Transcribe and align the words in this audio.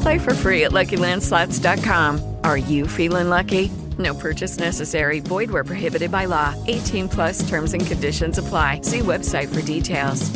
Play 0.00 0.18
for 0.18 0.34
free 0.34 0.64
at 0.64 0.72
LuckyLandSlots.com. 0.72 2.36
Are 2.44 2.58
you 2.58 2.86
feeling 2.86 3.28
lucky? 3.28 3.70
No 3.98 4.14
purchase 4.14 4.58
necessary. 4.58 5.20
Void 5.20 5.50
where 5.50 5.64
prohibited 5.64 6.10
by 6.10 6.26
law. 6.26 6.54
18 6.66 7.08
plus 7.08 7.48
terms 7.48 7.74
and 7.74 7.84
conditions 7.84 8.38
apply. 8.38 8.82
See 8.82 9.00
website 9.00 9.48
for 9.48 9.62
details. 9.62 10.30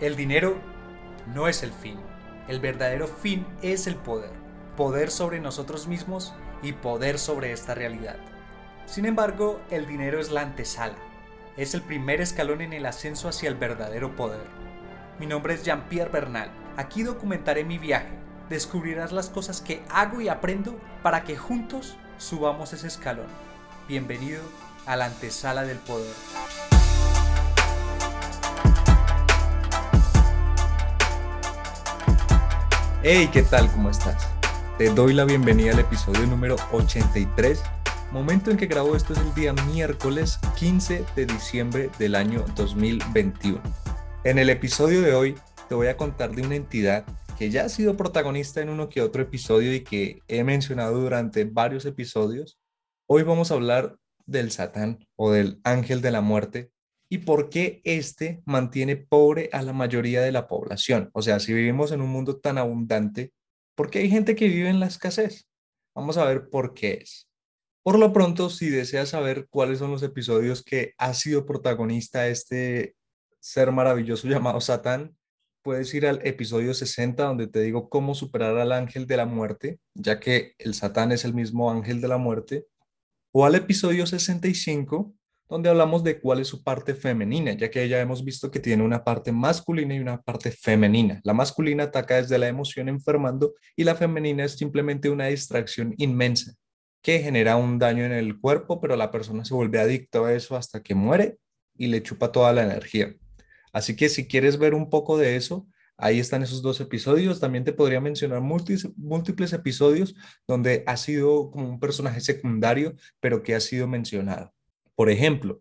El 0.00 0.14
dinero 0.14 0.60
no 1.34 1.46
es 1.46 1.62
el 1.62 1.70
fin. 1.70 1.98
El 2.48 2.60
verdadero 2.60 3.08
fin 3.08 3.46
es 3.62 3.86
el 3.86 3.96
poder. 3.96 4.32
Poder 4.76 5.10
sobre 5.10 5.40
nosotros 5.40 5.88
mismos 5.88 6.34
y 6.62 6.72
poder 6.72 7.18
sobre 7.18 7.52
esta 7.52 7.74
realidad. 7.74 8.16
Sin 8.84 9.06
embargo, 9.06 9.60
el 9.70 9.86
dinero 9.86 10.20
es 10.20 10.30
la 10.30 10.42
antesala. 10.42 10.96
Es 11.56 11.74
el 11.74 11.80
primer 11.80 12.20
escalón 12.20 12.60
en 12.60 12.74
el 12.74 12.84
ascenso 12.84 13.28
hacia 13.28 13.48
el 13.48 13.54
verdadero 13.54 14.14
poder. 14.14 14.44
Mi 15.18 15.26
nombre 15.26 15.54
es 15.54 15.64
Jean-Pierre 15.64 16.10
Bernal. 16.10 16.50
Aquí 16.76 17.02
documentaré 17.02 17.64
mi 17.64 17.78
viaje. 17.78 18.25
Descubrirás 18.48 19.10
las 19.10 19.28
cosas 19.28 19.60
que 19.60 19.82
hago 19.90 20.20
y 20.20 20.28
aprendo 20.28 20.78
para 21.02 21.24
que 21.24 21.36
juntos 21.36 21.96
subamos 22.16 22.72
ese 22.72 22.86
escalón. 22.86 23.26
Bienvenido 23.88 24.40
a 24.86 24.94
la 24.94 25.06
antesala 25.06 25.64
del 25.64 25.78
poder. 25.78 26.14
Hey, 33.02 33.28
¿qué 33.32 33.42
tal? 33.42 33.68
¿Cómo 33.72 33.90
estás? 33.90 34.28
Te 34.78 34.90
doy 34.90 35.12
la 35.12 35.24
bienvenida 35.24 35.72
al 35.72 35.80
episodio 35.80 36.24
número 36.28 36.54
83. 36.70 37.60
Momento 38.12 38.52
en 38.52 38.58
que 38.58 38.66
grabo 38.66 38.94
esto 38.94 39.12
es 39.12 39.18
el 39.18 39.34
día 39.34 39.54
miércoles 39.54 40.38
15 40.56 41.04
de 41.16 41.26
diciembre 41.26 41.90
del 41.98 42.14
año 42.14 42.44
2021. 42.54 43.60
En 44.22 44.38
el 44.38 44.50
episodio 44.50 45.02
de 45.02 45.14
hoy 45.14 45.34
te 45.68 45.74
voy 45.74 45.88
a 45.88 45.96
contar 45.96 46.30
de 46.30 46.42
una 46.42 46.54
entidad 46.54 47.04
que 47.36 47.50
ya 47.50 47.64
ha 47.66 47.68
sido 47.68 47.96
protagonista 47.96 48.62
en 48.62 48.70
uno 48.70 48.88
que 48.88 49.02
otro 49.02 49.22
episodio 49.22 49.74
y 49.74 49.80
que 49.80 50.22
he 50.26 50.42
mencionado 50.42 51.00
durante 51.00 51.44
varios 51.44 51.84
episodios. 51.84 52.58
Hoy 53.06 53.24
vamos 53.24 53.50
a 53.50 53.54
hablar 53.54 53.98
del 54.24 54.50
Satán 54.50 55.06
o 55.16 55.30
del 55.30 55.60
ángel 55.62 56.00
de 56.00 56.10
la 56.10 56.22
muerte 56.22 56.70
y 57.10 57.18
por 57.18 57.50
qué 57.50 57.82
este 57.84 58.42
mantiene 58.46 58.96
pobre 58.96 59.50
a 59.52 59.60
la 59.62 59.74
mayoría 59.74 60.22
de 60.22 60.32
la 60.32 60.48
población. 60.48 61.10
O 61.12 61.20
sea, 61.20 61.38
si 61.38 61.52
vivimos 61.52 61.92
en 61.92 62.00
un 62.00 62.08
mundo 62.08 62.38
tan 62.38 62.56
abundante, 62.56 63.32
¿por 63.74 63.90
qué 63.90 63.98
hay 64.00 64.10
gente 64.10 64.34
que 64.34 64.48
vive 64.48 64.70
en 64.70 64.80
la 64.80 64.86
escasez? 64.86 65.46
Vamos 65.94 66.16
a 66.16 66.24
ver 66.24 66.48
por 66.48 66.72
qué 66.72 67.00
es. 67.02 67.28
Por 67.82 67.98
lo 67.98 68.12
pronto, 68.12 68.48
si 68.48 68.70
deseas 68.70 69.10
saber 69.10 69.46
cuáles 69.48 69.78
son 69.78 69.90
los 69.90 70.02
episodios 70.02 70.64
que 70.64 70.94
ha 70.96 71.12
sido 71.12 71.44
protagonista 71.44 72.28
este 72.28 72.96
ser 73.40 73.72
maravilloso 73.72 74.26
llamado 74.28 74.60
Satán, 74.60 75.14
puedes 75.66 75.92
ir 75.94 76.06
al 76.06 76.24
episodio 76.24 76.72
60 76.72 77.24
donde 77.24 77.48
te 77.48 77.60
digo 77.60 77.88
cómo 77.88 78.14
superar 78.14 78.56
al 78.56 78.70
ángel 78.70 79.04
de 79.08 79.16
la 79.16 79.26
muerte, 79.26 79.80
ya 79.94 80.20
que 80.20 80.54
el 80.58 80.74
Satán 80.74 81.10
es 81.10 81.24
el 81.24 81.34
mismo 81.34 81.72
ángel 81.72 82.00
de 82.00 82.06
la 82.06 82.18
muerte, 82.18 82.66
o 83.32 83.44
al 83.44 83.56
episodio 83.56 84.06
65 84.06 85.12
donde 85.48 85.68
hablamos 85.68 86.04
de 86.04 86.20
cuál 86.20 86.38
es 86.38 86.46
su 86.46 86.62
parte 86.62 86.94
femenina, 86.94 87.52
ya 87.54 87.68
que 87.68 87.88
ya 87.88 88.00
hemos 88.00 88.24
visto 88.24 88.48
que 88.48 88.60
tiene 88.60 88.84
una 88.84 89.02
parte 89.02 89.32
masculina 89.32 89.96
y 89.96 89.98
una 89.98 90.22
parte 90.22 90.52
femenina. 90.52 91.20
La 91.24 91.34
masculina 91.34 91.82
ataca 91.82 92.14
desde 92.14 92.38
la 92.38 92.46
emoción 92.46 92.88
enfermando 92.88 93.54
y 93.74 93.82
la 93.82 93.96
femenina 93.96 94.44
es 94.44 94.52
simplemente 94.52 95.10
una 95.10 95.26
distracción 95.26 95.94
inmensa 95.98 96.52
que 97.02 97.18
genera 97.18 97.56
un 97.56 97.80
daño 97.80 98.04
en 98.04 98.12
el 98.12 98.38
cuerpo, 98.38 98.80
pero 98.80 98.94
la 98.94 99.10
persona 99.10 99.44
se 99.44 99.52
vuelve 99.52 99.80
adicta 99.80 100.20
a 100.20 100.32
eso 100.32 100.54
hasta 100.54 100.80
que 100.80 100.94
muere 100.94 101.38
y 101.76 101.88
le 101.88 102.04
chupa 102.04 102.30
toda 102.30 102.52
la 102.52 102.62
energía. 102.62 103.16
Así 103.76 103.94
que 103.94 104.08
si 104.08 104.26
quieres 104.26 104.56
ver 104.56 104.72
un 104.72 104.88
poco 104.88 105.18
de 105.18 105.36
eso, 105.36 105.68
ahí 105.98 106.18
están 106.18 106.42
esos 106.42 106.62
dos 106.62 106.80
episodios. 106.80 107.40
También 107.40 107.62
te 107.62 107.74
podría 107.74 108.00
mencionar 108.00 108.40
múltiples, 108.40 109.52
episodios 109.52 110.14
donde 110.48 110.82
ha 110.86 110.96
sido 110.96 111.50
como 111.50 111.68
un 111.68 111.78
personaje 111.78 112.22
secundario, 112.22 112.94
pero 113.20 113.42
que 113.42 113.54
ha 113.54 113.60
sido 113.60 113.86
mencionado. 113.86 114.54
Por 114.94 115.10
ejemplo, 115.10 115.60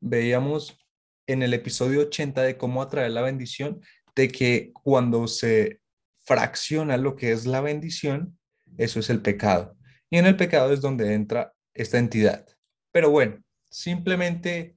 veíamos 0.00 0.78
en 1.26 1.42
el 1.42 1.54
episodio 1.54 2.02
80 2.02 2.42
de 2.42 2.58
cómo 2.58 2.82
atraer 2.82 3.12
la 3.12 3.22
bendición, 3.22 3.80
de 4.14 4.28
que 4.28 4.70
cuando 4.74 5.26
se 5.26 5.80
fracciona 6.26 6.98
lo 6.98 7.16
que 7.16 7.32
es 7.32 7.46
la 7.46 7.62
bendición, 7.62 8.38
eso 8.76 9.00
es 9.00 9.08
el 9.08 9.22
pecado. 9.22 9.78
Y 10.10 10.18
en 10.18 10.26
el 10.26 10.36
pecado 10.36 10.74
es 10.74 10.82
donde 10.82 11.14
entra 11.14 11.54
esta 11.72 11.96
entidad. 11.96 12.46
Pero 12.92 13.08
bueno, 13.08 13.42
simplemente 13.70 14.75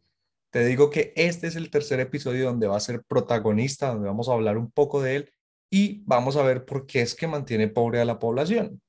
te 0.51 0.65
digo 0.65 0.89
que 0.89 1.13
este 1.15 1.47
es 1.47 1.55
el 1.55 1.69
tercer 1.69 1.99
episodio 1.99 2.45
donde 2.45 2.67
va 2.67 2.77
a 2.77 2.81
ser 2.81 3.03
protagonista, 3.03 3.89
donde 3.93 4.07
vamos 4.07 4.29
a 4.29 4.33
hablar 4.33 4.57
un 4.57 4.71
poco 4.71 5.01
de 5.01 5.15
él 5.17 5.31
y 5.71 6.01
vamos 6.05 6.35
a 6.35 6.43
ver 6.43 6.65
por 6.65 6.85
qué 6.85 7.01
es 7.01 7.15
que 7.15 7.27
mantiene 7.27 7.67
pobre 7.67 8.01
a 8.01 8.05
la 8.05 8.19
población. 8.19 8.81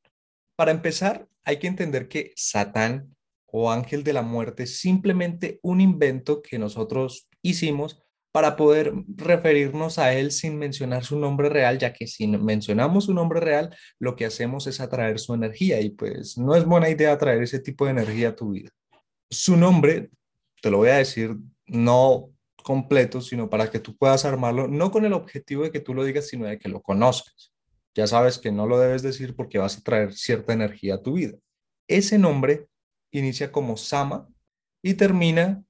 Para 0.57 0.71
empezar, 0.71 1.29
hay 1.45 1.59
que 1.59 1.67
entender 1.67 2.09
que 2.09 2.33
Satán 2.37 3.15
o 3.47 3.71
ángel 3.71 4.05
de 4.05 4.13
la 4.13 4.23
muerte 4.23 4.63
es 4.63 4.79
simplemente 4.79 5.59
un 5.63 5.81
invento 5.81 6.43
que 6.43 6.59
nosotros 6.59 7.29
hicimos 7.43 8.03
para 8.33 8.57
poder 8.57 8.93
referirnos 9.17 9.99
a 9.99 10.15
él 10.15 10.31
sin 10.31 10.57
mencionar 10.57 11.05
su 11.05 11.19
nombre 11.19 11.49
real, 11.49 11.79
ya 11.79 11.93
que 11.93 12.07
si 12.07 12.29
mencionamos 12.29 13.07
su 13.07 13.15
nombre 13.15 13.41
real, 13.41 13.75
lo 13.99 14.15
que 14.15 14.25
hacemos 14.25 14.67
es 14.69 14.81
atraer 14.81 15.19
su 15.19 15.35
energía 15.35 15.81
y 15.81 15.91
pues 15.91 16.39
no 16.39 16.55
es 16.55 16.65
buena 16.65 16.89
idea 16.89 17.13
atraer 17.13 17.43
ese 17.43 17.59
tipo 17.59 17.85
de 17.85 17.91
energía 17.91 18.31
a 18.31 18.37
tu 18.37 18.51
vida. 18.51 18.71
Su 19.31 19.57
nombre, 19.57 20.11
te 20.61 20.71
lo 20.71 20.79
voy 20.79 20.91
a 20.91 20.97
decir, 20.97 21.37
no 21.67 22.31
completo, 22.63 23.21
sino 23.21 23.49
para 23.49 23.71
que 23.71 23.81
tú 23.81 23.97
puedas 23.97 24.25
armarlo, 24.25 24.69
no 24.69 24.91
con 24.91 25.05
el 25.05 25.13
objetivo 25.13 25.63
de 25.63 25.73
que 25.73 25.81
tú 25.81 25.95
lo 25.95 26.05
digas, 26.05 26.29
sino 26.29 26.47
de 26.47 26.59
que 26.59 26.69
lo 26.69 26.83
conozcas. 26.83 27.53
Ya 27.95 28.07
sabes 28.07 28.39
que 28.39 28.53
no 28.53 28.67
lo 28.67 28.79
debes 28.79 29.03
decir 29.03 29.35
porque 29.35 29.59
vas 29.59 29.79
a 29.79 29.83
traer 29.83 30.15
cierta 30.15 30.53
energía 30.53 30.97
a 30.97 31.03
tu 31.03 31.15
vida. 31.15 31.37
Ese 31.89 32.19
nombre 32.19 32.69
inicia 33.11 33.51
como 33.51 33.77
Sama 33.77 34.29
y 34.83 34.95
termina 34.95 35.65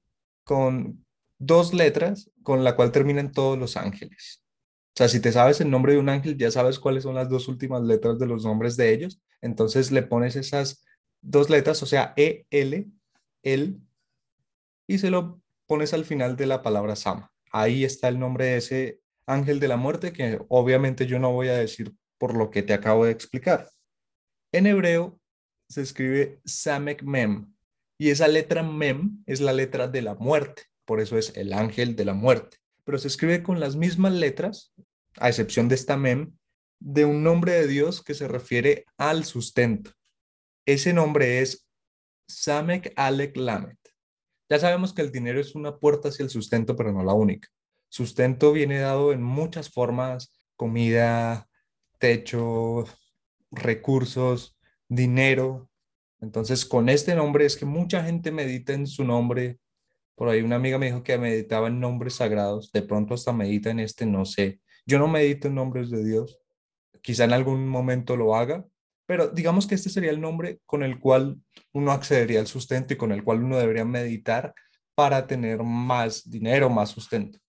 con 0.44 1.04
dos 1.38 1.72
letras 1.72 2.30
con 2.42 2.64
la 2.64 2.76
cual 2.76 2.92
terminan 2.92 3.32
todos 3.32 3.58
los 3.58 3.76
ángeles. 3.76 4.44
O 4.90 4.96
sea, 4.96 5.08
si 5.08 5.20
te 5.20 5.32
sabes 5.32 5.60
el 5.60 5.70
nombre 5.70 5.94
de 5.94 5.98
un 5.98 6.08
ángel, 6.08 6.36
ya 6.36 6.50
sabes 6.50 6.78
cuáles 6.78 7.04
son 7.04 7.14
las 7.14 7.28
dos 7.28 7.48
últimas 7.48 7.82
letras 7.82 8.18
de 8.18 8.26
los 8.26 8.44
nombres 8.44 8.76
de 8.76 8.92
ellos. 8.92 9.20
Entonces 9.40 9.90
le 9.90 10.02
pones 10.02 10.36
esas 10.36 10.84
dos 11.22 11.48
letras, 11.48 11.82
o 11.82 11.86
sea, 11.86 12.12
E, 12.16 12.46
L, 12.50 12.86
el, 13.42 13.80
y 14.90 14.98
se 14.98 15.08
lo 15.08 15.40
pones 15.66 15.94
al 15.94 16.04
final 16.04 16.36
de 16.36 16.46
la 16.46 16.62
palabra 16.62 16.96
Sama. 16.96 17.32
Ahí 17.52 17.84
está 17.84 18.08
el 18.08 18.18
nombre 18.18 18.46
de 18.46 18.56
ese 18.56 19.00
ángel 19.25 19.60
de 19.60 19.69
la 19.69 19.76
muerte 19.76 20.12
que 20.12 20.40
obviamente 20.48 21.06
yo 21.06 21.20
no 21.20 21.31
voy 21.31 21.46
a 21.46 21.54
decir 21.54 21.94
por 22.19 22.37
lo 22.37 22.50
que 22.50 22.64
te 22.64 22.72
acabo 22.72 23.04
de 23.04 23.12
explicar. 23.12 23.70
En 24.50 24.66
hebreo 24.66 25.20
se 25.69 25.82
escribe 25.82 26.40
Samek 26.44 27.04
Mem. 27.04 27.54
Y 27.98 28.10
esa 28.10 28.26
letra 28.26 28.64
Mem 28.64 29.22
es 29.26 29.40
la 29.40 29.52
letra 29.52 29.87
de 29.87 30.02
la 30.02 30.16
muerte, 30.16 30.64
por 30.84 30.98
eso 30.98 31.16
es 31.16 31.36
el 31.36 31.52
ángel 31.52 31.94
de 31.94 32.06
la 32.06 32.14
muerte. 32.14 32.56
Pero 32.82 32.98
se 32.98 33.06
escribe 33.06 33.44
con 33.44 33.60
las 33.60 33.76
mismas 33.76 34.14
letras, 34.14 34.75
a 35.19 35.28
excepción 35.28 35.69
de 35.69 35.76
esta 35.76 35.96
Mem, 35.96 36.32
de 36.81 37.04
un 37.04 37.22
nombre 37.22 37.52
de 37.52 37.69
Dios 37.69 38.02
que 38.02 38.14
se 38.14 38.26
refiere 38.26 38.86
al 38.98 39.25
sustento. 39.25 39.93
Ese 40.66 40.93
nombre 40.93 41.43
es 41.43 41.69
Samek 42.26 42.93
Alek 42.96 43.36
Lamet. 43.36 43.80
Ya 44.50 44.58
sabemos 44.58 44.93
que 44.93 45.02
el 45.02 45.12
dinero 45.12 45.41
es 45.41 45.55
una 45.55 45.79
puerta 45.79 46.08
hacia 46.08 46.25
el 46.25 46.31
sustento, 46.31 46.76
pero 46.76 46.93
no 46.93 47.05
la 47.05 47.14
única. 47.14 47.49
Sustento 47.88 48.52
viene 48.52 48.81
dado 48.81 49.12
en 49.12 49.23
muchas 49.23 49.70
formas, 49.70 50.32
comida, 50.56 51.49
techo, 51.99 52.85
recursos, 53.52 54.56
dinero. 54.88 55.70
Entonces, 56.20 56.67
con 56.67 56.88
este 56.88 57.14
nombre 57.14 57.47
es 57.47 57.56
que 57.56 57.67
mucha 57.67 58.05
gente 58.05 58.32
medita 58.32 58.73
en 58.75 58.87
su 58.87 59.05
nombre 59.05 59.58
Por 60.17 60.29
ahí 60.29 60.43
una 60.43 60.56
amiga 60.56 60.79
me 60.79 60.87
dijo 60.87 61.03
que 61.03 61.19
meditaba 61.19 61.69
en 61.69 61.81
nombres 61.81 62.17
sagrados, 62.17 62.73
de 62.73 62.82
pronto 62.82 63.14
hasta 63.14 63.32
medita 63.32 63.70
en 63.70 63.81
este, 63.81 64.06
no 64.06 64.25
sé. 64.26 64.61
Yo 64.87 64.99
no 64.99 65.08
medito 65.08 65.49
en 65.49 65.56
nombres 65.56 65.91
de 65.91 66.05
Dios, 66.05 66.38
quizá 67.03 67.25
en 67.25 67.32
algún 67.35 67.69
momento 67.69 68.17
lo 68.17 68.37
haga, 68.37 68.67
pero 69.10 69.26
digamos 69.26 69.66
que 69.66 69.74
este 69.74 69.90
sería 69.90 70.12
el 70.12 70.20
nombre 70.20 70.60
con 70.64 70.84
el 70.84 71.00
cual 71.00 71.36
uno 71.72 71.90
accedería 71.90 72.38
al 72.38 72.46
sustento 72.46 72.94
y 72.94 72.96
con 72.96 73.10
el 73.10 73.24
cual 73.24 73.42
uno 73.42 73.58
debería 73.58 73.84
meditar 73.84 74.54
para 74.94 75.26
tener 75.26 75.64
más 75.64 76.30
dinero, 76.30 76.70
más 76.70 76.90
sustento. 76.90 77.40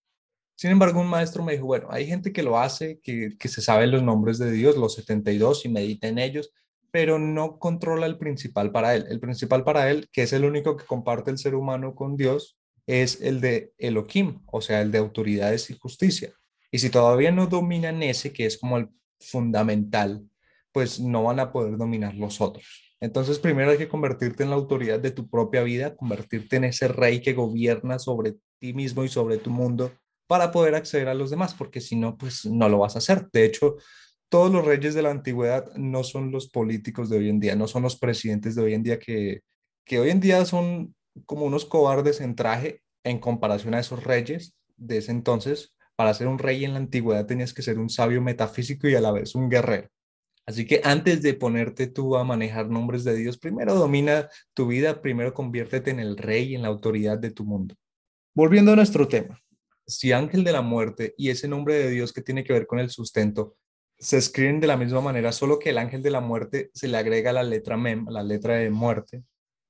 Sin 0.56 0.72
embargo, 0.72 1.00
un 1.00 1.08
maestro 1.08 1.44
me 1.44 1.52
dijo, 1.52 1.68
bueno, 1.68 1.90
hay 1.92 2.08
gente 2.08 2.34
que 2.34 2.42
lo 2.42 2.58
hace, 2.58 3.00
que, 3.04 3.38
que 3.38 3.48
se 3.48 3.62
sabe 3.62 3.86
los 3.86 4.02
nombres 4.02 4.40
de 4.40 4.52
Dios, 4.52 4.76
los 4.76 4.96
72, 4.96 5.64
y 5.66 5.70
medita 5.70 6.08
en 6.08 6.18
ellos, 6.18 6.52
pero 6.90 7.20
no 7.20 7.60
controla 7.60 8.08
el 8.08 8.18
principal 8.18 8.72
para 8.72 8.96
él. 8.96 9.06
El 9.12 9.20
principal 9.20 9.64
para 9.64 9.92
él, 9.92 10.10
que 10.12 10.24
es 10.24 10.34
el 10.34 10.46
único 10.46 10.76
que 10.76 10.86
comparte 10.86 11.30
el 11.30 11.38
ser 11.38 11.54
humano 11.54 11.94
con 11.94 12.18
Dios, 12.18 12.58
es 12.88 13.22
el 13.22 13.40
de 13.40 13.72
Elohim, 13.78 14.42
o 14.48 14.62
sea, 14.62 14.82
el 14.82 14.90
de 14.90 14.98
autoridades 14.98 15.70
y 15.70 15.78
justicia. 15.78 16.34
Y 16.72 16.80
si 16.80 16.90
todavía 16.90 17.32
no 17.32 17.46
dominan 17.46 18.02
ese, 18.02 18.34
que 18.34 18.48
es 18.48 18.58
como 18.58 18.80
el 18.80 18.90
fundamental, 19.20 20.28
pues 20.72 21.00
no 21.00 21.24
van 21.24 21.40
a 21.40 21.52
poder 21.52 21.78
dominar 21.78 22.16
los 22.16 22.42
otros. 22.42 22.96
Entonces, 23.00 23.40
primero 23.40 23.72
hay 23.72 23.78
que 23.78 23.88
convertirte 23.88 24.44
en 24.44 24.52
la 24.52 24.56
autoridad 24.56 25.00
de 25.00 25.12
tu 25.12 25.28
propia 25.30 25.64
vida, 25.64 25.96
convertirte 25.96 26.58
en 26.58 26.66
ese 26.66 26.88
rey 26.88 27.22
que 27.22 27.34
gobierna 27.34 27.98
sobre 27.98 28.36
ti 28.60 28.74
mismo 28.74 29.04
y 29.04 29.10
sobre 29.10 29.38
tu 29.38 29.50
mundo 29.50 29.92
para 30.28 30.52
poder 30.52 30.76
acceder 30.76 31.10
a 31.10 31.14
los 31.14 31.30
demás, 31.30 31.54
porque 31.54 31.82
si 31.82 31.96
no, 31.96 32.18
pues 32.18 32.46
no 32.46 32.70
lo 32.70 32.80
vas 32.80 32.96
a 32.96 33.00
hacer. 33.00 33.28
De 33.34 33.44
hecho, 33.44 33.76
todos 34.30 34.52
los 34.52 34.64
reyes 34.64 34.94
de 34.94 35.02
la 35.02 35.12
antigüedad 35.12 35.74
no 35.76 36.04
son 36.04 36.32
los 36.32 36.48
políticos 36.50 37.10
de 37.10 37.18
hoy 37.18 37.30
en 37.30 37.40
día, 37.40 37.56
no 37.56 37.68
son 37.68 37.84
los 37.84 37.98
presidentes 37.98 38.56
de 38.56 38.62
hoy 38.62 38.74
en 38.74 38.84
día 38.84 38.98
que, 38.98 39.42
que 39.84 40.00
hoy 40.00 40.10
en 40.10 40.22
día 40.22 40.46
son 40.46 40.96
como 41.26 41.46
unos 41.46 41.66
cobardes 41.66 42.22
en 42.22 42.36
traje 42.36 42.82
en 43.04 43.20
comparación 43.20 43.74
a 43.74 43.80
esos 43.80 44.04
reyes 44.04 44.56
de 44.78 45.00
ese 45.00 45.12
entonces. 45.12 45.74
Para 45.98 46.14
ser 46.14 46.28
un 46.28 46.40
rey 46.40 46.64
en 46.64 46.74
la 46.74 46.80
antigüedad 46.80 47.26
tenías 47.26 47.54
que 47.54 47.62
ser 47.62 47.78
un 47.78 47.90
sabio 47.90 48.22
metafísico 48.22 48.88
y 48.88 48.96
a 48.96 49.02
la 49.02 49.12
vez 49.12 49.36
un 49.36 49.50
guerrero. 49.50 49.90
Así 50.46 50.66
que 50.66 50.82
antes 50.84 51.22
de 51.22 51.34
ponerte 51.34 51.88
tú 51.88 52.18
a 52.18 52.24
manejar 52.24 52.70
nombres 52.70 53.04
de 53.04 53.16
Dios, 53.16 53.38
primero 53.38 53.76
domina 53.76 54.30
tu 54.54 54.68
vida, 54.68 55.02
primero 55.02 55.34
conviértete 55.34 55.92
en 55.92 56.00
el 56.00 56.18
rey, 56.18 56.56
en 56.56 56.64
la 56.64 56.68
autoridad 56.70 57.20
de 57.20 57.32
tu 57.32 57.46
mundo. 57.46 57.76
Volviendo 58.34 58.74
a 58.74 58.76
nuestro 58.76 59.08
tema, 59.08 59.40
si 59.86 60.12
ángel 60.12 60.44
de 60.44 60.52
la 60.52 60.62
muerte 60.62 61.14
y 61.18 61.30
ese 61.30 61.48
nombre 61.48 61.76
de 61.76 61.90
Dios 61.90 62.14
que 62.14 62.22
tiene 62.22 62.44
que 62.44 62.54
ver 62.54 62.66
con 62.66 62.80
el 62.80 62.90
sustento 62.90 63.56
se 64.00 64.18
escriben 64.18 64.60
de 64.60 64.68
la 64.68 64.78
misma 64.78 65.00
manera, 65.00 65.32
solo 65.32 65.60
que 65.60 65.70
el 65.70 65.78
ángel 65.78 66.02
de 66.02 66.10
la 66.10 66.22
muerte 66.22 66.72
se 66.74 66.88
le 66.88 66.98
agrega 66.98 67.32
la 67.32 67.44
letra 67.44 67.78
mem, 67.78 68.08
la 68.10 68.24
letra 68.24 68.56
de 68.56 68.72
muerte, 68.72 69.24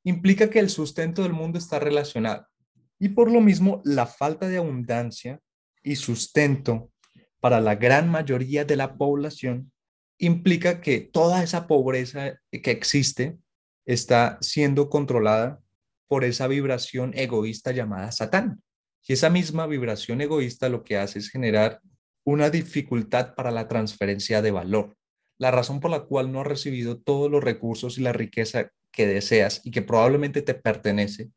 implica 0.05 0.49
que 0.49 0.59
el 0.59 0.69
sustento 0.69 1.23
del 1.23 1.33
mundo 1.33 1.59
está 1.59 1.79
relacionado. 1.79 2.47
Y 2.97 3.09
por 3.09 3.29
lo 3.29 3.41
mismo, 3.41 3.81
la 3.83 4.05
falta 4.05 4.47
de 4.47 4.57
abundancia 4.57 5.41
y 5.83 5.97
sustento 5.97 6.91
para 7.41 7.59
la 7.59 7.75
gran 7.75 8.09
mayoría 8.09 8.63
de 8.63 8.77
la 8.77 8.95
población 8.95 9.70
implica 10.21 10.81
que 10.81 10.99
toda 10.99 11.43
esa 11.43 11.67
pobreza 11.67 12.39
que 12.51 12.71
existe 12.71 13.37
está 13.85 14.37
siendo 14.39 14.87
controlada 14.89 15.59
por 16.07 16.23
esa 16.23 16.47
vibración 16.47 17.11
egoísta 17.15 17.71
llamada 17.71 18.11
Satán. 18.11 18.61
Y 19.07 19.13
esa 19.13 19.31
misma 19.31 19.65
vibración 19.65 20.21
egoísta 20.21 20.69
lo 20.69 20.83
que 20.83 20.97
hace 20.97 21.19
es 21.19 21.29
generar 21.29 21.81
una 22.23 22.51
dificultad 22.51 23.33
para 23.33 23.49
la 23.49 23.67
transferencia 23.67 24.43
de 24.43 24.51
valor. 24.51 24.95
La 25.39 25.49
razón 25.49 25.79
por 25.79 25.89
la 25.89 26.01
cual 26.01 26.31
no 26.31 26.41
has 26.41 26.47
recibido 26.47 26.99
todos 26.99 27.31
los 27.31 27.43
recursos 27.43 27.97
y 27.97 28.01
la 28.01 28.13
riqueza 28.13 28.71
que 28.91 29.07
deseas 29.07 29.61
y 29.63 29.71
que 29.71 29.81
probablemente 29.81 30.43
te 30.43 30.53
pertenece, 30.53 31.31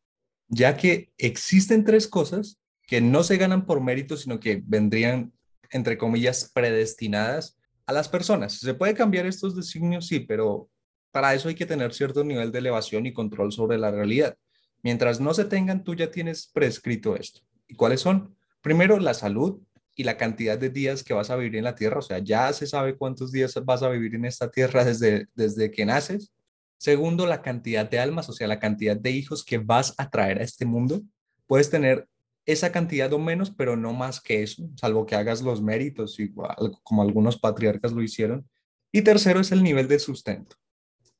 ya 0.48 0.76
que 0.76 1.10
existen 1.16 1.84
tres 1.84 2.06
cosas 2.06 2.60
que 2.86 3.00
no 3.00 3.24
se 3.24 3.38
ganan 3.38 3.64
por 3.64 3.80
mérito, 3.80 4.18
sino 4.18 4.40
que 4.40 4.62
vendrían, 4.62 5.32
entre 5.70 5.96
comillas, 5.96 6.50
predestinadas 6.52 7.56
a 7.86 7.92
las 7.92 8.08
personas. 8.08 8.58
¿Se 8.58 8.74
puede 8.74 8.94
cambiar 8.94 9.26
estos 9.26 9.54
designios? 9.56 10.06
Sí, 10.06 10.20
pero 10.20 10.68
para 11.10 11.34
eso 11.34 11.48
hay 11.48 11.54
que 11.54 11.66
tener 11.66 11.92
cierto 11.92 12.24
nivel 12.24 12.50
de 12.50 12.58
elevación 12.58 13.06
y 13.06 13.12
control 13.12 13.52
sobre 13.52 13.78
la 13.78 13.90
realidad. 13.90 14.36
Mientras 14.82 15.20
no 15.20 15.32
se 15.34 15.44
tengan, 15.44 15.84
tú 15.84 15.94
ya 15.94 16.10
tienes 16.10 16.50
prescrito 16.52 17.16
esto. 17.16 17.40
¿Y 17.66 17.74
cuáles 17.74 18.00
son? 18.00 18.36
Primero, 18.60 18.98
la 18.98 19.14
salud, 19.14 19.60
y 19.96 20.04
la 20.04 20.16
cantidad 20.16 20.58
de 20.58 20.70
días 20.70 21.04
que 21.04 21.14
vas 21.14 21.30
a 21.30 21.36
vivir 21.36 21.56
en 21.56 21.64
la 21.64 21.74
tierra, 21.74 21.98
o 21.98 22.02
sea, 22.02 22.18
ya 22.18 22.52
se 22.52 22.66
sabe 22.66 22.96
cuántos 22.96 23.30
días 23.30 23.54
vas 23.64 23.82
a 23.82 23.88
vivir 23.88 24.14
en 24.14 24.24
esta 24.24 24.50
tierra 24.50 24.84
desde, 24.84 25.28
desde 25.34 25.70
que 25.70 25.86
naces. 25.86 26.32
Segundo, 26.78 27.26
la 27.26 27.42
cantidad 27.42 27.88
de 27.88 28.00
almas, 28.00 28.28
o 28.28 28.32
sea, 28.32 28.48
la 28.48 28.58
cantidad 28.58 28.96
de 28.96 29.10
hijos 29.10 29.44
que 29.44 29.58
vas 29.58 29.94
a 29.96 30.10
traer 30.10 30.40
a 30.40 30.42
este 30.42 30.66
mundo. 30.66 31.02
Puedes 31.46 31.70
tener 31.70 32.08
esa 32.46 32.72
cantidad 32.72 33.12
o 33.12 33.18
menos, 33.18 33.50
pero 33.50 33.76
no 33.76 33.92
más 33.92 34.20
que 34.20 34.42
eso, 34.42 34.68
salvo 34.76 35.06
que 35.06 35.14
hagas 35.14 35.42
los 35.42 35.62
méritos, 35.62 36.18
igual, 36.20 36.54
como 36.82 37.02
algunos 37.02 37.38
patriarcas 37.38 37.92
lo 37.92 38.02
hicieron. 38.02 38.48
Y 38.92 39.02
tercero 39.02 39.40
es 39.40 39.50
el 39.52 39.62
nivel 39.62 39.88
de 39.88 39.98
sustento. 39.98 40.56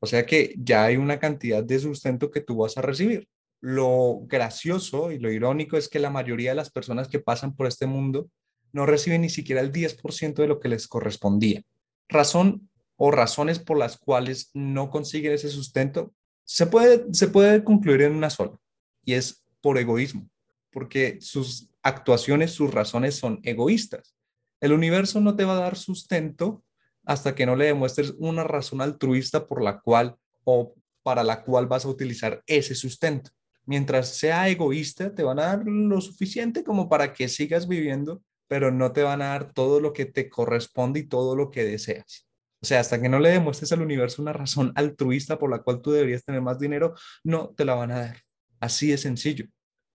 O 0.00 0.06
sea 0.06 0.26
que 0.26 0.54
ya 0.58 0.84
hay 0.84 0.96
una 0.96 1.18
cantidad 1.18 1.64
de 1.64 1.78
sustento 1.78 2.30
que 2.30 2.40
tú 2.40 2.56
vas 2.56 2.76
a 2.76 2.82
recibir. 2.82 3.28
Lo 3.60 4.20
gracioso 4.26 5.10
y 5.10 5.18
lo 5.18 5.32
irónico 5.32 5.76
es 5.76 5.88
que 5.88 5.98
la 5.98 6.10
mayoría 6.10 6.50
de 6.50 6.56
las 6.56 6.70
personas 6.70 7.08
que 7.08 7.20
pasan 7.20 7.56
por 7.56 7.66
este 7.66 7.86
mundo 7.86 8.28
no 8.72 8.84
reciben 8.84 9.22
ni 9.22 9.30
siquiera 9.30 9.62
el 9.62 9.72
10% 9.72 10.34
de 10.34 10.48
lo 10.48 10.60
que 10.60 10.68
les 10.68 10.86
correspondía. 10.88 11.62
Razón 12.08 12.68
o 12.96 13.10
razones 13.10 13.58
por 13.58 13.78
las 13.78 13.96
cuales 13.96 14.50
no 14.52 14.90
consiguen 14.90 15.32
ese 15.32 15.48
sustento 15.48 16.12
se 16.44 16.66
puede, 16.66 17.06
se 17.12 17.28
puede 17.28 17.64
concluir 17.64 18.02
en 18.02 18.14
una 18.14 18.30
sola, 18.30 18.58
y 19.04 19.14
es 19.14 19.42
por 19.60 19.78
egoísmo, 19.78 20.28
porque 20.74 21.18
sus 21.20 21.70
actuaciones, 21.82 22.52
sus 22.52 22.74
razones 22.74 23.14
son 23.14 23.40
egoístas. 23.44 24.14
El 24.60 24.72
universo 24.72 25.20
no 25.20 25.36
te 25.36 25.44
va 25.44 25.56
a 25.56 25.60
dar 25.60 25.76
sustento 25.76 26.62
hasta 27.04 27.34
que 27.34 27.46
no 27.46 27.56
le 27.56 27.66
demuestres 27.66 28.14
una 28.18 28.44
razón 28.44 28.82
altruista 28.82 29.46
por 29.46 29.62
la 29.62 29.80
cual 29.80 30.16
o 30.44 30.74
para 31.02 31.22
la 31.22 31.42
cual 31.42 31.66
vas 31.66 31.84
a 31.84 31.88
utilizar 31.88 32.42
ese 32.46 32.74
sustento. 32.74 33.30
Mientras 33.64 34.16
sea 34.16 34.48
egoísta, 34.48 35.14
te 35.14 35.22
van 35.22 35.38
a 35.38 35.46
dar 35.46 35.64
lo 35.66 36.00
suficiente 36.00 36.64
como 36.64 36.88
para 36.88 37.12
que 37.14 37.28
sigas 37.28 37.68
viviendo 37.68 38.22
pero 38.48 38.70
no 38.70 38.92
te 38.92 39.02
van 39.02 39.22
a 39.22 39.30
dar 39.30 39.52
todo 39.52 39.80
lo 39.80 39.92
que 39.92 40.06
te 40.06 40.28
corresponde 40.28 41.00
y 41.00 41.08
todo 41.08 41.36
lo 41.36 41.50
que 41.50 41.64
deseas. 41.64 42.26
O 42.60 42.66
sea, 42.66 42.80
hasta 42.80 43.00
que 43.00 43.08
no 43.08 43.18
le 43.18 43.30
demuestres 43.30 43.72
al 43.72 43.82
universo 43.82 44.22
una 44.22 44.32
razón 44.32 44.72
altruista 44.74 45.38
por 45.38 45.50
la 45.50 45.62
cual 45.62 45.82
tú 45.82 45.92
deberías 45.92 46.24
tener 46.24 46.40
más 46.40 46.58
dinero, 46.58 46.94
no 47.22 47.48
te 47.56 47.64
la 47.64 47.74
van 47.74 47.90
a 47.90 47.98
dar. 47.98 48.22
Así 48.60 48.88
de 48.88 48.98
sencillo. 48.98 49.46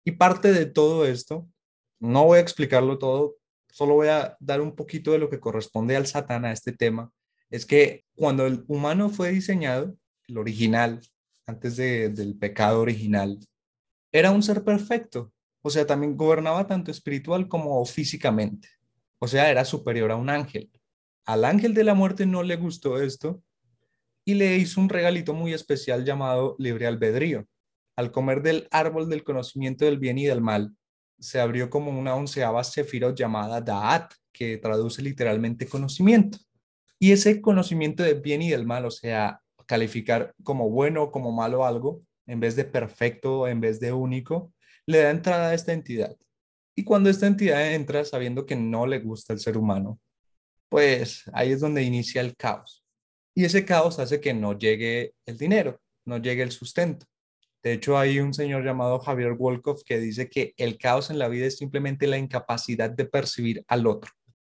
Y 0.06 0.12
parte 0.12 0.52
de 0.52 0.66
todo 0.66 1.04
esto, 1.04 1.48
no 1.98 2.26
voy 2.26 2.38
a 2.38 2.40
explicarlo 2.40 2.96
todo, 2.96 3.38
solo 3.72 3.94
voy 3.94 4.06
a 4.06 4.36
dar 4.38 4.60
un 4.60 4.76
poquito 4.76 5.10
de 5.10 5.18
lo 5.18 5.28
que 5.28 5.40
corresponde 5.40 5.96
al 5.96 6.06
Satán 6.06 6.44
a 6.44 6.52
este 6.52 6.70
tema, 6.70 7.10
es 7.50 7.66
que 7.66 8.04
cuando 8.14 8.46
el 8.46 8.64
humano 8.68 9.10
fue 9.10 9.32
diseñado, 9.32 9.96
el 10.28 10.38
original, 10.38 11.00
antes 11.44 11.76
del 11.76 12.38
pecado 12.38 12.82
original, 12.82 13.40
era 14.12 14.30
un 14.30 14.44
ser 14.44 14.62
perfecto, 14.62 15.32
o 15.60 15.70
sea, 15.70 15.84
también 15.84 16.16
gobernaba 16.16 16.68
tanto 16.68 16.92
espiritual 16.92 17.48
como 17.48 17.84
físicamente. 17.84 18.68
O 19.18 19.26
sea, 19.26 19.50
era 19.50 19.64
superior 19.64 20.12
a 20.12 20.16
un 20.16 20.30
ángel. 20.30 20.70
Al 21.24 21.44
ángel 21.44 21.74
de 21.74 21.82
la 21.82 21.94
muerte 21.94 22.26
no 22.26 22.44
le 22.44 22.54
gustó 22.54 23.02
esto 23.02 23.42
y 24.24 24.34
le 24.34 24.56
hizo 24.56 24.80
un 24.80 24.88
regalito 24.88 25.34
muy 25.34 25.52
especial 25.52 26.04
llamado 26.04 26.54
libre 26.60 26.86
albedrío. 26.86 27.44
Al 27.96 28.12
comer 28.12 28.42
del 28.42 28.68
árbol 28.70 29.08
del 29.08 29.24
conocimiento 29.24 29.84
del 29.84 29.98
bien 29.98 30.18
y 30.18 30.26
del 30.26 30.40
mal, 30.40 30.76
se 31.18 31.40
abrió 31.40 31.70
como 31.70 31.90
una 31.90 32.14
onceava 32.14 32.62
sefirot 32.62 33.16
llamada 33.16 33.60
Da'at, 33.60 34.12
que 34.32 34.58
traduce 34.58 35.00
literalmente 35.00 35.66
conocimiento. 35.66 36.38
Y 36.98 37.12
ese 37.12 37.40
conocimiento 37.40 38.02
del 38.02 38.20
bien 38.20 38.42
y 38.42 38.50
del 38.50 38.66
mal, 38.66 38.84
o 38.84 38.90
sea, 38.90 39.40
calificar 39.66 40.34
como 40.42 40.70
bueno 40.70 41.04
o 41.04 41.10
como 41.10 41.32
malo 41.32 41.64
algo, 41.64 42.02
en 42.26 42.40
vez 42.40 42.56
de 42.56 42.64
perfecto, 42.64 43.48
en 43.48 43.60
vez 43.60 43.80
de 43.80 43.92
único, 43.92 44.52
le 44.86 44.98
da 44.98 45.10
entrada 45.10 45.48
a 45.48 45.54
esta 45.54 45.72
entidad. 45.72 46.16
Y 46.74 46.84
cuando 46.84 47.08
esta 47.08 47.26
entidad 47.26 47.72
entra 47.72 48.04
sabiendo 48.04 48.44
que 48.44 48.56
no 48.56 48.86
le 48.86 48.98
gusta 48.98 49.32
el 49.32 49.40
ser 49.40 49.56
humano, 49.56 49.98
pues 50.68 51.24
ahí 51.32 51.52
es 51.52 51.60
donde 51.60 51.82
inicia 51.82 52.20
el 52.20 52.36
caos. 52.36 52.84
Y 53.34 53.44
ese 53.44 53.64
caos 53.64 53.98
hace 53.98 54.20
que 54.20 54.34
no 54.34 54.58
llegue 54.58 55.14
el 55.24 55.38
dinero, 55.38 55.80
no 56.04 56.18
llegue 56.18 56.42
el 56.42 56.50
sustento. 56.50 57.06
De 57.66 57.72
hecho, 57.72 57.98
hay 57.98 58.20
un 58.20 58.32
señor 58.32 58.64
llamado 58.64 59.00
Javier 59.00 59.32
Wolkoff 59.32 59.82
que 59.82 59.98
dice 59.98 60.30
que 60.30 60.54
el 60.56 60.78
caos 60.78 61.10
en 61.10 61.18
la 61.18 61.26
vida 61.26 61.46
es 61.46 61.58
simplemente 61.58 62.06
la 62.06 62.16
incapacidad 62.16 62.90
de 62.90 63.06
percibir 63.06 63.64
al 63.66 63.88
otro. 63.88 64.12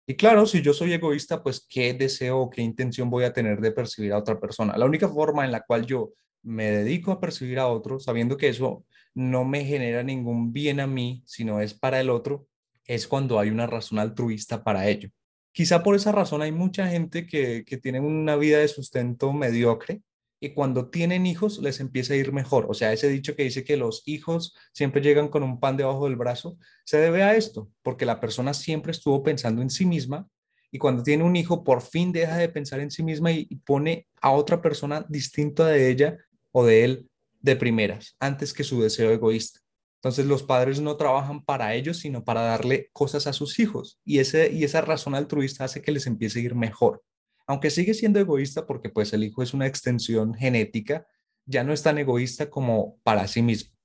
Y 0.07 0.15
claro, 0.15 0.47
si 0.47 0.63
yo 0.63 0.73
soy 0.73 0.93
egoísta, 0.93 1.43
pues 1.43 1.67
qué 1.69 1.93
deseo 1.93 2.39
o 2.39 2.51
qué 2.51 2.63
intención 2.63 3.11
voy 3.11 3.25
a 3.25 3.33
tener 3.33 3.61
de 3.61 3.73
percibir 3.73 4.13
a 4.13 4.19
otra 4.19 4.39
persona. 4.39 4.79
La 4.79 4.87
única 4.87 5.09
forma 5.09 5.45
en 5.45 5.51
la 5.51 5.63
cual 5.63 5.87
yo 5.87 6.13
me 6.45 6.71
dedico 6.71 7.11
a 7.11 7.19
percibir 7.19 7.59
a 7.59 7.67
otro, 7.67 7.99
sabiendo 7.99 8.37
que 8.37 8.47
eso 8.47 8.85
no 9.13 9.45
me 9.45 9.65
genera 9.65 10.05
ningún 10.05 10.53
bien 10.53 10.79
a 10.79 10.87
mí, 10.87 11.25
sino 11.27 11.61
es 11.61 11.75
para 11.75 12.01
el 12.01 12.11
otro, 12.11 12.47
es 12.85 13.09
cuando 13.09 13.41
hay 13.41 13.51
una 13.51 13.67
razón 13.67 13.99
altruista 13.99 14.63
para 14.63 14.89
ello. 14.89 15.11
Quizá 15.51 15.83
por 15.83 15.97
esa 15.97 16.13
razón 16.13 16.43
hay 16.43 16.53
mucha 16.53 16.87
gente 16.87 17.27
que, 17.27 17.65
que 17.67 17.77
tiene 17.77 17.99
una 17.99 18.37
vida 18.37 18.59
de 18.59 18.69
sustento 18.69 19.33
mediocre 19.33 20.01
y 20.41 20.55
cuando 20.55 20.89
tienen 20.89 21.27
hijos 21.27 21.59
les 21.59 21.81
empieza 21.81 22.15
a 22.15 22.17
ir 22.17 22.33
mejor. 22.33 22.67
O 22.69 22.75
sea, 22.75 22.93
ese 22.93 23.09
dicho 23.09 23.37
que 23.37 23.45
dice 23.45 23.63
que 23.63 23.77
los 23.77 24.03
hijos 24.07 24.57
siempre 24.73 25.03
llegan 25.03 25.29
con 25.29 25.43
un 25.43 25.61
pan 25.61 25.77
debajo 25.77 26.07
del 26.07 26.17
brazo, 26.17 26.57
se 26.85 26.97
debe 26.97 27.23
a 27.23 27.37
esto, 27.37 27.71
porque 27.83 28.07
la 28.07 28.21
persona 28.21 28.55
siempre 28.55 28.93
estuvo 28.93 29.23
pensando 29.23 29.61
en 29.61 29.71
sí 29.71 29.85
misma 29.85 30.27
y 30.73 30.79
cuando 30.79 31.03
tiene 31.03 31.25
un 31.25 31.37
hijo 31.37 31.63
por 31.63 31.83
fin 31.83 32.13
deja 32.13 32.37
de 32.37 32.49
pensar 32.49 32.81
en 32.81 32.91
sí 32.91 33.03
misma 33.03 33.33
y, 33.33 33.47
pone 33.67 34.07
a 34.23 34.33
otra 34.33 34.63
persona 34.63 35.05
distinta 35.09 35.67
de 35.67 35.91
ella 35.91 36.17
o 36.53 36.65
de 36.65 36.85
él 36.85 37.11
de 37.41 37.57
primeras, 37.57 38.17
antes 38.21 38.53
que 38.53 38.65
su 38.65 38.81
deseo 38.81 39.11
egoísta. 39.11 39.61
Entonces 39.97 40.27
los 40.27 40.43
padres 40.43 40.81
no 40.81 40.97
trabajan 40.97 41.45
para 41.45 41.75
ellos, 41.75 41.99
sino 41.99 42.25
para 42.25 42.43
darle 42.43 42.89
cosas 42.93 43.27
a 43.27 43.35
sus 43.35 43.59
hijos. 43.59 44.01
Y, 44.05 44.19
ese, 44.19 44.51
y 44.51 44.65
esa 44.65 44.81
razón 44.81 45.15
altruista 45.15 45.65
hace 45.65 45.83
que 45.83 45.93
les 45.93 46.07
empiece 46.07 46.39
a 46.39 46.43
ir 46.43 46.55
mejor. 46.55 47.03
Aunque 47.51 47.71
sigue 47.71 47.95
siendo 47.95 48.21
egoísta 48.21 48.65
porque 48.65 48.91
pues 48.91 49.13
el 49.13 49.25
hijo 49.25 49.43
es 49.43 49.55
una 49.55 49.67
extensión 49.67 50.35
genética, 50.35 51.09
ya 51.47 51.65
no 51.65 51.73
es 51.73 51.83
tan 51.83 51.99
egoísta 51.99 52.49
como 52.49 53.01
para 53.03 53.27
sí 53.27 53.43
mismo. 53.43 53.77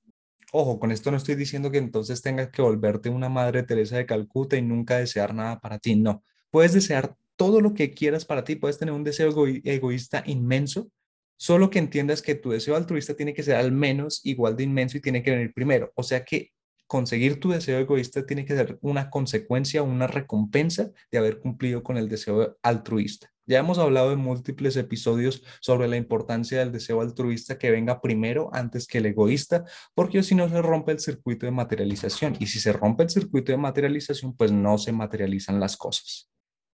Ojo, 0.52 0.78
con 0.78 0.92
esto 0.92 1.10
no 1.10 1.16
estoy 1.16 1.34
diciendo 1.34 1.72
que 1.72 1.78
entonces 1.78 2.22
tengas 2.22 2.50
que 2.50 2.62
volverte 2.62 3.10
una 3.10 3.28
madre 3.28 3.64
Teresa 3.64 3.96
de 3.96 4.06
Calcuta 4.06 4.56
y 4.56 4.62
nunca 4.62 4.98
desear 4.98 5.34
nada 5.34 5.58
para 5.58 5.80
ti. 5.80 5.96
No, 5.96 6.22
puedes 6.52 6.74
desear 6.74 7.16
todo 7.34 7.60
lo 7.60 7.74
que 7.74 7.90
quieras 7.90 8.24
para 8.24 8.44
ti, 8.44 8.54
puedes 8.54 8.78
tener 8.78 8.94
un 8.94 9.02
deseo 9.02 9.34
egoísta 9.64 10.22
inmenso, 10.26 10.92
Solo 11.36 11.68
que 11.68 11.80
entiendas 11.80 12.22
que 12.22 12.36
tu 12.36 12.50
deseo 12.50 12.76
altruista 12.76 13.14
tiene 13.14 13.34
que 13.34 13.42
ser 13.42 13.56
al 13.56 13.72
menos 13.72 14.20
igual 14.24 14.56
de 14.56 14.62
inmenso 14.62 14.96
y 14.96 15.00
tiene 15.00 15.24
que 15.24 15.32
venir 15.32 15.52
primero. 15.52 15.92
O 15.96 16.04
sea 16.04 16.24
que 16.24 16.52
conseguir 16.86 17.40
tu 17.40 17.50
deseo 17.50 17.80
egoísta 17.80 18.24
tiene 18.24 18.46
que 18.46 18.54
ser 18.54 18.78
una 18.80 19.10
consecuencia, 19.10 19.82
una 19.82 20.06
recompensa 20.06 20.92
de 21.10 21.18
haber 21.18 21.40
cumplido 21.40 21.82
con 21.82 21.96
el 21.96 22.08
deseo 22.08 22.56
altruista. 22.62 23.30
Ya 23.48 23.60
hemos 23.60 23.78
hablado 23.78 24.12
en 24.12 24.18
múltiples 24.18 24.76
episodios 24.76 25.42
sobre 25.60 25.86
la 25.86 25.96
importancia 25.96 26.58
del 26.58 26.72
deseo 26.72 27.00
altruista 27.00 27.58
que 27.58 27.70
venga 27.70 28.00
primero 28.00 28.50
antes 28.52 28.88
que 28.88 28.98
el 28.98 29.06
egoísta, 29.06 29.64
porque 29.94 30.24
si 30.24 30.34
no 30.34 30.48
se 30.48 30.60
rompe 30.60 30.90
el 30.90 30.98
circuito 30.98 31.46
de 31.46 31.52
materialización. 31.52 32.36
Y 32.40 32.48
si 32.48 32.58
se 32.58 32.72
rompe 32.72 33.04
el 33.04 33.10
circuito 33.10 33.52
de 33.52 33.58
materialización, 33.58 34.36
pues 34.36 34.50
no 34.50 34.78
se 34.78 34.90
materializan 34.90 35.60
las 35.60 35.76
cosas. 35.76 36.28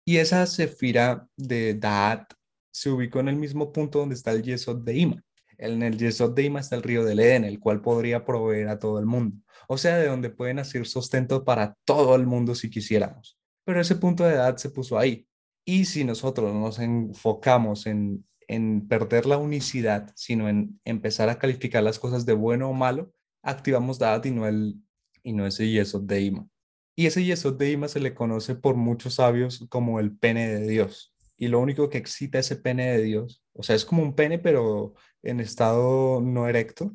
Y 0.06 0.16
esa 0.16 0.46
sefira 0.46 1.28
de 1.36 1.74
Da'at 1.74 2.32
se 2.72 2.88
ubicó 2.88 3.20
en 3.20 3.28
el 3.28 3.36
mismo 3.36 3.70
punto 3.70 3.98
donde 3.98 4.14
está 4.14 4.32
el 4.32 4.42
Yesod 4.42 4.82
de 4.82 4.96
Ima. 4.96 5.22
En 5.58 5.82
el 5.82 5.98
Yesod 5.98 6.34
de 6.34 6.44
Ima 6.44 6.60
está 6.60 6.74
el 6.74 6.82
río 6.82 7.04
del 7.04 7.20
Edén, 7.20 7.44
el 7.44 7.60
cual 7.60 7.82
podría 7.82 8.24
proveer 8.24 8.68
a 8.68 8.78
todo 8.78 8.98
el 8.98 9.04
mundo. 9.06 9.36
O 9.68 9.76
sea, 9.76 9.98
de 9.98 10.08
donde 10.08 10.30
pueden 10.30 10.58
hacer 10.58 10.86
sustento 10.86 11.44
para 11.44 11.76
todo 11.84 12.16
el 12.16 12.26
mundo 12.26 12.54
si 12.54 12.70
quisiéramos. 12.70 13.38
Pero 13.64 13.80
ese 13.80 13.94
punto 13.96 14.24
de 14.24 14.34
edad 14.34 14.56
se 14.56 14.70
puso 14.70 14.98
ahí. 14.98 15.28
Y 15.64 15.84
si 15.84 16.04
nosotros 16.04 16.54
nos 16.54 16.78
enfocamos 16.78 17.86
en, 17.86 18.24
en 18.48 18.88
perder 18.88 19.26
la 19.26 19.38
unicidad, 19.38 20.12
sino 20.16 20.48
en 20.48 20.80
empezar 20.84 21.28
a 21.28 21.38
calificar 21.38 21.82
las 21.82 21.98
cosas 21.98 22.26
de 22.26 22.32
bueno 22.32 22.70
o 22.70 22.72
malo, 22.72 23.12
activamos 23.42 23.98
Dad 23.98 24.24
y 24.24 24.30
no, 24.30 24.48
y 25.22 25.32
no 25.32 25.46
ese 25.46 25.70
Yesod 25.70 26.02
de 26.02 26.20
Ima. 26.22 26.46
Y 26.94 27.06
ese 27.06 27.24
Yesod 27.24 27.58
de 27.58 27.70
Ima 27.70 27.88
se 27.88 28.00
le 28.00 28.14
conoce 28.14 28.54
por 28.54 28.76
muchos 28.76 29.14
sabios 29.14 29.66
como 29.68 30.00
el 30.00 30.16
pene 30.16 30.48
de 30.48 30.66
Dios 30.66 31.12
y 31.42 31.48
lo 31.48 31.58
único 31.58 31.90
que 31.90 31.98
excita 31.98 32.38
ese 32.38 32.54
pene 32.54 32.92
de 32.92 33.02
Dios, 33.02 33.42
o 33.52 33.64
sea, 33.64 33.74
es 33.74 33.84
como 33.84 34.00
un 34.00 34.14
pene 34.14 34.38
pero 34.38 34.94
en 35.24 35.40
estado 35.40 36.20
no 36.20 36.46
erecto, 36.46 36.92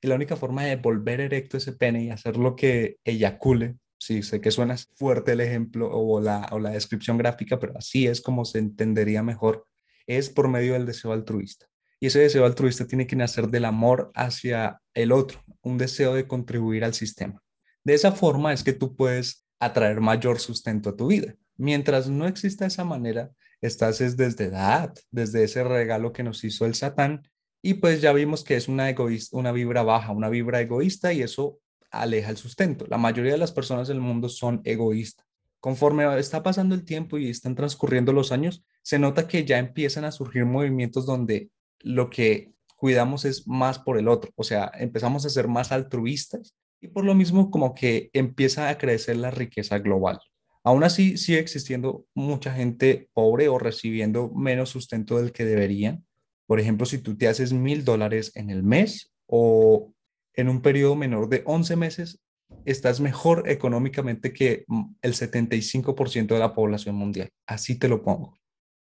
y 0.00 0.06
la 0.06 0.14
única 0.14 0.34
forma 0.34 0.64
de 0.64 0.76
volver 0.76 1.20
erecto 1.20 1.58
ese 1.58 1.74
pene 1.74 2.04
y 2.04 2.10
hacer 2.10 2.38
lo 2.38 2.56
que 2.56 2.96
eyacule, 3.04 3.76
sí, 4.02 4.22
sé 4.22 4.40
que 4.40 4.50
suena 4.50 4.76
fuerte 4.94 5.32
el 5.32 5.40
ejemplo 5.40 5.88
o 5.90 6.20
la, 6.20 6.48
o 6.50 6.58
la 6.58 6.70
descripción 6.70 7.18
gráfica, 7.18 7.58
pero 7.58 7.76
así 7.76 8.06
es 8.06 8.20
como 8.20 8.44
se 8.44 8.58
entendería 8.58 9.22
mejor, 9.22 9.66
es 10.06 10.28
por 10.28 10.48
medio 10.48 10.72
del 10.72 10.86
deseo 10.86 11.12
altruista. 11.12 11.66
Y 12.00 12.06
ese 12.06 12.18
deseo 12.18 12.44
altruista 12.44 12.86
tiene 12.86 13.06
que 13.06 13.14
nacer 13.14 13.48
del 13.48 13.64
amor 13.64 14.10
hacia 14.14 14.80
el 14.92 15.12
otro, 15.12 15.44
un 15.62 15.78
deseo 15.78 16.14
de 16.14 16.26
contribuir 16.26 16.84
al 16.84 16.94
sistema. 16.94 17.40
De 17.84 17.94
esa 17.94 18.10
forma 18.10 18.52
es 18.52 18.64
que 18.64 18.72
tú 18.72 18.96
puedes 18.96 19.46
atraer 19.60 20.00
mayor 20.00 20.40
sustento 20.40 20.90
a 20.90 20.96
tu 20.96 21.06
vida. 21.06 21.36
Mientras 21.56 22.08
no 22.08 22.26
exista 22.26 22.66
esa 22.66 22.84
manera, 22.84 23.30
estás 23.60 24.00
es 24.00 24.16
desde 24.16 24.46
edad, 24.46 24.92
desde 25.12 25.44
ese 25.44 25.62
regalo 25.62 26.12
que 26.12 26.24
nos 26.24 26.42
hizo 26.42 26.66
el 26.66 26.74
Satán. 26.74 27.22
Y 27.62 27.74
pues 27.74 28.00
ya 28.00 28.12
vimos 28.12 28.42
que 28.42 28.56
es 28.56 28.66
una, 28.66 28.90
egoísta, 28.90 29.36
una 29.36 29.52
vibra 29.52 29.84
baja, 29.84 30.10
una 30.10 30.28
vibra 30.28 30.60
egoísta 30.60 31.12
y 31.12 31.22
eso 31.22 31.60
aleja 31.92 32.30
el 32.30 32.36
sustento. 32.36 32.86
La 32.88 32.98
mayoría 32.98 33.32
de 33.32 33.38
las 33.38 33.52
personas 33.52 33.86
del 33.88 34.00
mundo 34.00 34.28
son 34.28 34.60
egoístas. 34.64 35.26
Conforme 35.60 36.18
está 36.18 36.42
pasando 36.42 36.74
el 36.74 36.84
tiempo 36.84 37.18
y 37.18 37.30
están 37.30 37.54
transcurriendo 37.54 38.12
los 38.12 38.32
años, 38.32 38.64
se 38.82 38.98
nota 38.98 39.28
que 39.28 39.44
ya 39.44 39.58
empiezan 39.58 40.04
a 40.04 40.10
surgir 40.10 40.44
movimientos 40.44 41.06
donde 41.06 41.50
lo 41.78 42.10
que 42.10 42.52
cuidamos 42.76 43.24
es 43.24 43.46
más 43.46 43.78
por 43.78 43.96
el 43.96 44.08
otro, 44.08 44.32
o 44.34 44.42
sea, 44.42 44.72
empezamos 44.74 45.24
a 45.24 45.30
ser 45.30 45.46
más 45.46 45.70
altruistas 45.70 46.56
y 46.80 46.88
por 46.88 47.04
lo 47.04 47.14
mismo 47.14 47.48
como 47.48 47.76
que 47.76 48.10
empieza 48.12 48.68
a 48.68 48.76
crecer 48.76 49.18
la 49.18 49.30
riqueza 49.30 49.78
global. 49.78 50.18
Aún 50.64 50.82
así, 50.82 51.16
sigue 51.16 51.38
existiendo 51.38 52.06
mucha 52.12 52.52
gente 52.52 53.08
pobre 53.12 53.48
o 53.48 53.58
recibiendo 53.58 54.32
menos 54.34 54.70
sustento 54.70 55.18
del 55.18 55.30
que 55.30 55.44
deberían. 55.44 56.04
Por 56.46 56.58
ejemplo, 56.58 56.84
si 56.84 56.98
tú 56.98 57.16
te 57.16 57.28
haces 57.28 57.52
mil 57.52 57.84
dólares 57.84 58.32
en 58.34 58.50
el 58.50 58.64
mes 58.64 59.12
o 59.26 59.91
en 60.34 60.48
un 60.48 60.62
periodo 60.62 60.96
menor 60.96 61.28
de 61.28 61.42
11 61.46 61.76
meses, 61.76 62.20
estás 62.64 63.00
mejor 63.00 63.48
económicamente 63.48 64.32
que 64.32 64.64
mm, 64.68 64.94
el 65.02 65.14
75% 65.14 66.26
de 66.34 66.38
la 66.38 66.54
población 66.54 66.94
mundial. 66.94 67.30
Así 67.46 67.78
te 67.78 67.88
lo 67.88 68.02
pongo. 68.02 68.38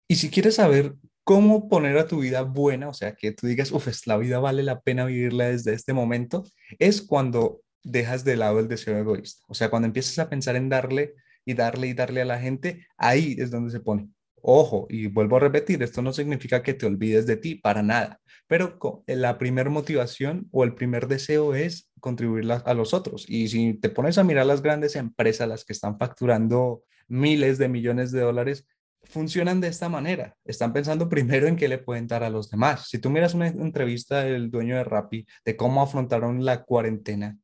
Y 0.07 0.15
si 0.15 0.29
quieres 0.29 0.55
saber 0.55 0.95
cómo 1.23 1.69
poner 1.69 1.97
a 1.97 2.07
tu 2.07 2.19
vida 2.19 2.41
buena, 2.41 2.89
o 2.89 2.93
sea, 2.93 3.15
que 3.15 3.31
tú 3.31 3.47
digas, 3.47 3.71
uff, 3.71 3.87
la 4.05 4.17
vida 4.17 4.39
vale 4.39 4.63
la 4.63 4.81
pena 4.81 5.05
vivirla 5.05 5.47
desde 5.47 5.73
este 5.73 5.93
momento, 5.93 6.43
es 6.79 7.01
cuando 7.01 7.61
dejas 7.83 8.23
de 8.23 8.37
lado 8.37 8.59
el 8.59 8.67
deseo 8.67 8.97
egoísta. 8.97 9.43
O 9.47 9.53
sea, 9.53 9.69
cuando 9.69 9.87
empiezas 9.87 10.19
a 10.19 10.29
pensar 10.29 10.55
en 10.55 10.69
darle 10.69 11.13
y 11.45 11.53
darle 11.53 11.87
y 11.87 11.93
darle 11.93 12.21
a 12.21 12.25
la 12.25 12.39
gente, 12.39 12.85
ahí 12.97 13.35
es 13.39 13.51
donde 13.51 13.71
se 13.71 13.79
pone. 13.79 14.09
Ojo, 14.45 14.87
y 14.89 15.07
vuelvo 15.07 15.37
a 15.37 15.39
repetir, 15.39 15.81
esto 15.83 16.01
no 16.01 16.11
significa 16.11 16.61
que 16.61 16.73
te 16.73 16.85
olvides 16.85 17.25
de 17.25 17.37
ti, 17.37 17.55
para 17.55 17.81
nada, 17.81 18.19
pero 18.45 18.77
eh, 19.07 19.15
la 19.15 19.37
primera 19.37 19.69
motivación 19.69 20.49
o 20.51 20.65
el 20.65 20.75
primer 20.75 21.07
deseo 21.07 21.55
es 21.55 21.89
contribuir 22.01 22.51
a 22.51 22.73
los 22.73 22.93
otros. 22.93 23.25
Y 23.29 23.47
si 23.47 23.75
te 23.75 23.87
pones 23.87 24.17
a 24.17 24.25
mirar 24.25 24.45
las 24.45 24.61
grandes 24.61 24.97
empresas, 24.97 25.47
las 25.47 25.63
que 25.63 25.71
están 25.71 25.97
facturando 25.97 26.83
miles 27.07 27.57
de 27.57 27.69
millones 27.69 28.11
de 28.11 28.19
dólares, 28.19 28.67
funcionan 29.03 29.61
de 29.61 29.69
esta 29.69 29.87
manera. 29.87 30.35
Están 30.43 30.73
pensando 30.73 31.07
primero 31.07 31.47
en 31.47 31.55
qué 31.55 31.69
le 31.69 31.77
pueden 31.77 32.07
dar 32.07 32.23
a 32.25 32.29
los 32.29 32.49
demás. 32.49 32.89
Si 32.89 32.99
tú 32.99 33.09
miras 33.09 33.33
una 33.33 33.47
entrevista 33.47 34.25
del 34.25 34.51
dueño 34.51 34.75
de 34.75 34.83
Rappi 34.83 35.25
de 35.45 35.55
cómo 35.55 35.81
afrontaron 35.81 36.43
la 36.43 36.63
cuarentena, 36.63 37.37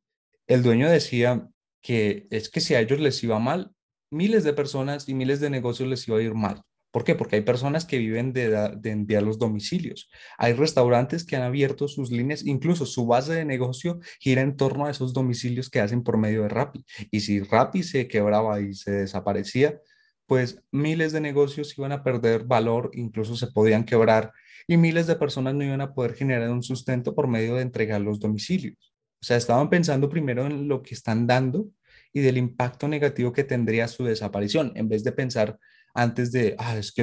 el 0.46 0.62
dueño 0.62 0.90
decía 0.90 1.48
que 1.80 2.26
es 2.30 2.50
que 2.50 2.60
si 2.60 2.74
a 2.74 2.80
ellos 2.80 3.00
les 3.00 3.24
iba 3.24 3.38
mal, 3.38 3.72
miles 4.10 4.44
de 4.44 4.52
personas 4.52 5.08
y 5.08 5.14
miles 5.14 5.40
de 5.40 5.48
negocios 5.48 5.88
les 5.88 6.06
iba 6.06 6.18
a 6.18 6.22
ir 6.22 6.34
mal. 6.34 6.62
¿Por 6.90 7.04
qué? 7.04 7.14
Porque 7.14 7.36
hay 7.36 7.42
personas 7.42 7.84
que 7.84 7.98
viven 7.98 8.32
de, 8.32 8.70
de, 8.76 8.90
enviar 8.90 9.22
los 9.22 9.38
domicilios. 9.38 10.08
Hay 10.38 10.54
restaurantes 10.54 11.24
que 11.24 11.36
han 11.36 11.42
abierto 11.42 11.86
sus 11.86 12.10
líneas, 12.10 12.44
incluso 12.44 12.84
su 12.84 13.06
base 13.06 13.32
de 13.32 13.44
negocio 13.44 14.00
gira 14.18 14.42
en 14.42 14.56
torno 14.56 14.86
a 14.86 14.90
esos 14.90 15.12
domicilios 15.12 15.70
que 15.70 15.80
hacen 15.80 16.02
por 16.02 16.18
medio 16.18 16.42
de 16.42 16.48
Rappi. 16.48 16.84
Y 17.10 17.20
si 17.20 17.40
Rappi 17.40 17.82
se 17.84 18.08
quebraba 18.08 18.60
y 18.60 18.74
se 18.74 18.90
desaparecía, 18.90 19.80
pues 20.26 20.62
miles 20.70 21.12
de 21.12 21.20
negocios 21.20 21.76
iban 21.76 21.92
a 21.92 22.04
perder 22.04 22.44
valor, 22.44 22.90
incluso 22.94 23.36
se 23.36 23.48
podían 23.48 23.84
quebrar 23.84 24.32
y 24.66 24.76
miles 24.76 25.08
de 25.08 25.16
personas 25.16 25.54
no 25.54 25.64
iban 25.64 25.80
a 25.80 25.92
poder 25.92 26.14
generar 26.14 26.50
un 26.50 26.62
sustento 26.62 27.16
por 27.16 27.26
medio 27.26 27.56
de 27.56 27.62
entregar 27.62 28.00
los 28.00 28.20
domicilios. 28.20 28.94
O 29.20 29.24
sea, 29.24 29.36
estaban 29.36 29.68
pensando 29.68 30.08
primero 30.08 30.46
en 30.46 30.68
lo 30.68 30.82
que 30.82 30.94
están 30.94 31.26
dando 31.26 31.68
y 32.12 32.20
del 32.20 32.38
impacto 32.38 32.86
negativo 32.86 33.32
que 33.32 33.42
tendría 33.42 33.88
su 33.88 34.04
desaparición, 34.04 34.70
en 34.76 34.88
vez 34.88 35.02
de 35.02 35.10
pensar 35.10 35.58
antes 35.94 36.32
de, 36.32 36.56
ah, 36.58 36.76
es 36.76 36.92
que 36.92 37.02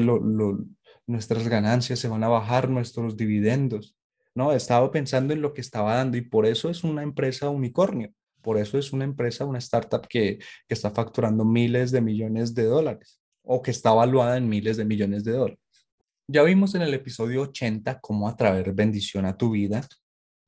nuestras 1.06 1.48
ganancias 1.48 2.00
se 2.00 2.08
van 2.08 2.24
a 2.24 2.28
bajar, 2.28 2.70
nuestros 2.70 3.18
dividendos. 3.18 3.96
No, 4.36 4.52
estaba 4.52 4.92
pensando 4.92 5.34
en 5.34 5.42
lo 5.42 5.54
que 5.54 5.62
estaba 5.62 5.96
dando 5.96 6.18
y 6.18 6.22
por 6.22 6.46
eso 6.46 6.70
es 6.70 6.84
una 6.84 7.04
empresa 7.04 7.50
unicornio. 7.50 8.12
Por 8.42 8.58
eso 8.58 8.78
es 8.78 8.94
una 8.94 9.04
empresa, 9.04 9.46
una 9.46 9.58
startup 9.58 10.08
que, 10.08 10.38
que 10.38 10.74
está 10.74 10.92
facturando 10.92 11.44
miles 11.44 11.92
de 11.92 12.02
millones 12.02 12.54
de 12.54 12.66
dólares 12.66 13.20
o 13.44 13.62
que 13.62 13.72
está 13.72 13.92
valuada 13.92 14.38
en 14.38 14.48
miles 14.48 14.78
de 14.78 14.86
millones 14.86 15.24
de 15.24 15.32
dólares. 15.34 15.60
Ya 16.28 16.44
vimos 16.44 16.76
en 16.76 16.82
el 16.82 16.94
episodio 16.94 17.42
80 17.42 18.00
cómo 18.00 18.28
atraer 18.28 18.74
bendición 18.74 19.26
a 19.26 19.38
tu 19.38 19.52
vida 19.52 19.88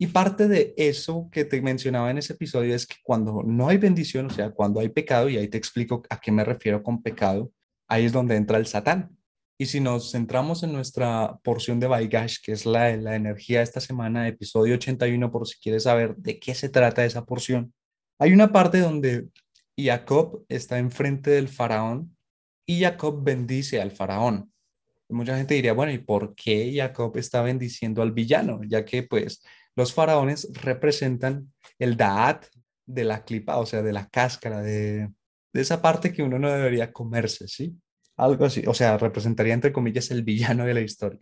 y 0.01 0.07
parte 0.07 0.47
de 0.47 0.73
eso 0.77 1.29
que 1.29 1.43
te 1.43 1.61
mencionaba 1.61 2.09
en 2.09 2.19
ese 2.19 2.31
episodio 2.31 2.73
es 2.73 2.87
que 2.87 2.95
cuando 3.03 3.43
no 3.43 3.67
hay 3.67 3.77
bendición, 3.77 4.27
o 4.27 4.29
sea, 4.29 4.51
cuando 4.51 4.79
hay 4.79 4.87
pecado, 4.87 5.27
y 5.27 5.35
ahí 5.35 5.49
te 5.49 5.57
explico 5.57 6.03
a 6.09 6.21
qué 6.21 6.31
me 6.31 6.45
refiero 6.45 6.81
con 6.81 7.03
pecado, 7.03 7.51
ahí 7.89 8.05
es 8.05 8.13
donde 8.13 8.35
entra 8.35 8.57
el 8.57 8.67
Satán. 8.67 9.17
Y 9.57 9.65
si 9.65 9.81
nos 9.81 10.11
centramos 10.11 10.63
en 10.63 10.71
nuestra 10.71 11.37
porción 11.43 11.81
de 11.81 11.87
Baigash, 11.87 12.37
que 12.41 12.53
es 12.53 12.65
la, 12.65 12.95
la 12.95 13.15
energía 13.15 13.57
de 13.57 13.65
esta 13.65 13.81
semana, 13.81 14.27
episodio 14.27 14.75
81, 14.75 15.29
por 15.31 15.45
si 15.45 15.59
quieres 15.59 15.83
saber 15.83 16.15
de 16.15 16.39
qué 16.39 16.55
se 16.55 16.69
trata 16.69 17.03
esa 17.03 17.25
porción, 17.25 17.73
hay 18.19 18.31
una 18.31 18.53
parte 18.53 18.79
donde 18.79 19.27
Jacob 19.77 20.45
está 20.47 20.77
enfrente 20.77 21.31
del 21.31 21.49
faraón 21.49 22.15
y 22.65 22.81
Jacob 22.81 23.21
bendice 23.21 23.81
al 23.81 23.91
faraón. 23.91 24.51
mucha 25.09 25.35
gente 25.35 25.55
diría, 25.55 25.73
bueno, 25.73 25.91
¿y 25.91 25.97
por 25.97 26.35
qué 26.35 26.71
Jacob 26.75 27.17
está 27.17 27.41
bendiciendo 27.41 28.01
al 28.01 28.11
villano? 28.11 28.61
Ya 28.65 28.85
que 28.85 29.03
pues 29.03 29.43
los 29.75 29.93
faraones 29.93 30.49
representan 30.53 31.51
el 31.79 31.97
Da'at 31.97 32.45
de 32.85 33.03
la 33.03 33.23
clipa, 33.23 33.57
o 33.57 33.65
sea, 33.65 33.81
de 33.81 33.93
la 33.93 34.07
cáscara, 34.07 34.61
de, 34.61 35.09
de 35.53 35.61
esa 35.61 35.81
parte 35.81 36.13
que 36.13 36.23
uno 36.23 36.39
no 36.39 36.51
debería 36.51 36.91
comerse, 36.91 37.47
¿sí? 37.47 37.75
Algo 38.17 38.45
así, 38.45 38.63
o 38.67 38.73
sea, 38.73 38.97
representaría 38.97 39.53
entre 39.53 39.73
comillas 39.73 40.11
el 40.11 40.23
villano 40.23 40.65
de 40.65 40.73
la 40.73 40.81
historia. 40.81 41.19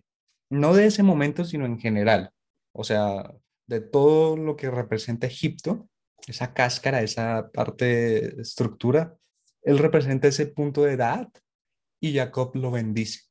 No 0.50 0.74
de 0.74 0.86
ese 0.86 1.04
momento, 1.04 1.46
sino 1.46 1.66
en 1.66 1.80
general. 1.80 2.32
O 2.74 2.84
sea, 2.84 3.32
de 3.68 3.82
todo 3.82 4.38
lo 4.38 4.56
que 4.56 4.72
representa 4.72 5.28
Egipto, 5.28 5.88
esa 6.28 6.54
cáscara, 6.54 7.02
esa 7.02 7.50
parte 7.52 8.42
estructura, 8.42 9.16
él 9.62 9.78
representa 9.78 10.28
ese 10.28 10.48
punto 10.48 10.84
de 10.84 10.94
edad 10.94 11.28
y 12.02 12.16
Jacob 12.16 12.56
lo 12.56 12.72
bendice. 12.72 13.22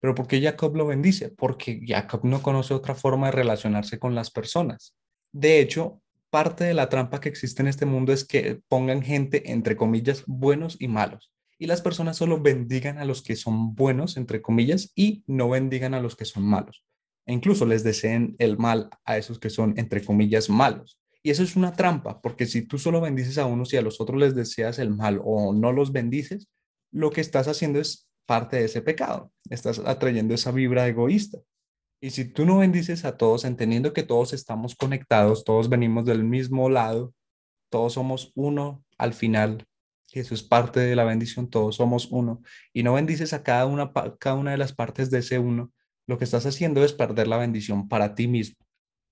¿Pero 0.00 0.14
por 0.14 0.26
qué 0.26 0.40
Jacob 0.40 0.76
lo 0.76 0.86
bendice? 0.86 1.30
Porque 1.30 1.80
Jacob 1.86 2.24
no 2.24 2.42
conoce 2.42 2.72
otra 2.72 2.94
forma 2.94 3.26
de 3.26 3.32
relacionarse 3.32 3.98
con 3.98 4.14
las 4.14 4.30
personas. 4.30 4.94
De 5.32 5.60
hecho, 5.60 6.00
parte 6.30 6.64
de 6.64 6.74
la 6.74 6.88
trampa 6.88 7.20
que 7.20 7.28
existe 7.28 7.62
en 7.62 7.68
este 7.68 7.86
mundo 7.86 8.12
es 8.12 8.24
que 8.24 8.60
pongan 8.68 9.02
gente, 9.02 9.50
entre 9.52 9.76
comillas, 9.76 10.24
buenos 10.26 10.76
y 10.80 10.88
malos. 10.88 11.32
Y 11.58 11.66
las 11.66 11.82
personas 11.82 12.16
solo 12.16 12.40
bendigan 12.40 12.98
a 12.98 13.04
los 13.04 13.22
que 13.22 13.36
son 13.36 13.74
buenos, 13.74 14.16
entre 14.16 14.40
comillas, 14.40 14.92
y 14.94 15.24
no 15.26 15.50
bendigan 15.50 15.92
a 15.92 16.00
los 16.00 16.16
que 16.16 16.24
son 16.24 16.44
malos. 16.44 16.84
E 17.26 17.34
incluso 17.34 17.66
les 17.66 17.84
deseen 17.84 18.34
el 18.38 18.56
mal 18.56 18.88
a 19.04 19.18
esos 19.18 19.38
que 19.38 19.50
son, 19.50 19.74
entre 19.76 20.02
comillas, 20.02 20.48
malos. 20.48 20.98
Y 21.22 21.30
eso 21.30 21.42
es 21.42 21.56
una 21.56 21.74
trampa, 21.74 22.22
porque 22.22 22.46
si 22.46 22.62
tú 22.62 22.78
solo 22.78 23.00
bendices 23.00 23.36
a 23.36 23.44
unos 23.44 23.74
y 23.74 23.76
a 23.76 23.82
los 23.82 24.00
otros 24.00 24.18
les 24.18 24.34
deseas 24.34 24.78
el 24.78 24.90
mal 24.90 25.20
o 25.22 25.52
no 25.52 25.72
los 25.72 25.92
bendices, 25.92 26.48
lo 26.90 27.10
que 27.10 27.20
estás 27.20 27.46
haciendo 27.46 27.78
es 27.78 28.08
parte 28.24 28.56
de 28.56 28.64
ese 28.64 28.80
pecado. 28.80 29.30
Estás 29.50 29.80
atrayendo 29.80 30.34
esa 30.34 30.50
vibra 30.50 30.88
egoísta. 30.88 31.38
Y 32.00 32.10
si 32.10 32.24
tú 32.24 32.46
no 32.46 32.58
bendices 32.58 33.04
a 33.04 33.16
todos, 33.16 33.44
entendiendo 33.44 33.92
que 33.92 34.02
todos 34.02 34.32
estamos 34.32 34.74
conectados, 34.74 35.44
todos 35.44 35.68
venimos 35.68 36.06
del 36.06 36.24
mismo 36.24 36.70
lado, 36.70 37.12
todos 37.68 37.92
somos 37.92 38.32
uno 38.34 38.82
al 38.96 39.12
final, 39.12 39.66
y 40.10 40.20
eso 40.20 40.34
es 40.34 40.42
parte 40.42 40.80
de 40.80 40.96
la 40.96 41.04
bendición, 41.04 41.50
todos 41.50 41.76
somos 41.76 42.08
uno, 42.10 42.42
y 42.72 42.82
no 42.82 42.94
bendices 42.94 43.32
a 43.34 43.42
cada 43.42 43.66
una, 43.66 43.92
cada 44.18 44.36
una 44.36 44.52
de 44.52 44.56
las 44.56 44.72
partes 44.72 45.10
de 45.10 45.18
ese 45.18 45.38
uno, 45.38 45.72
lo 46.06 46.16
que 46.16 46.24
estás 46.24 46.46
haciendo 46.46 46.82
es 46.84 46.94
perder 46.94 47.28
la 47.28 47.36
bendición 47.36 47.86
para 47.86 48.14
ti 48.14 48.26
mismo. 48.26 48.56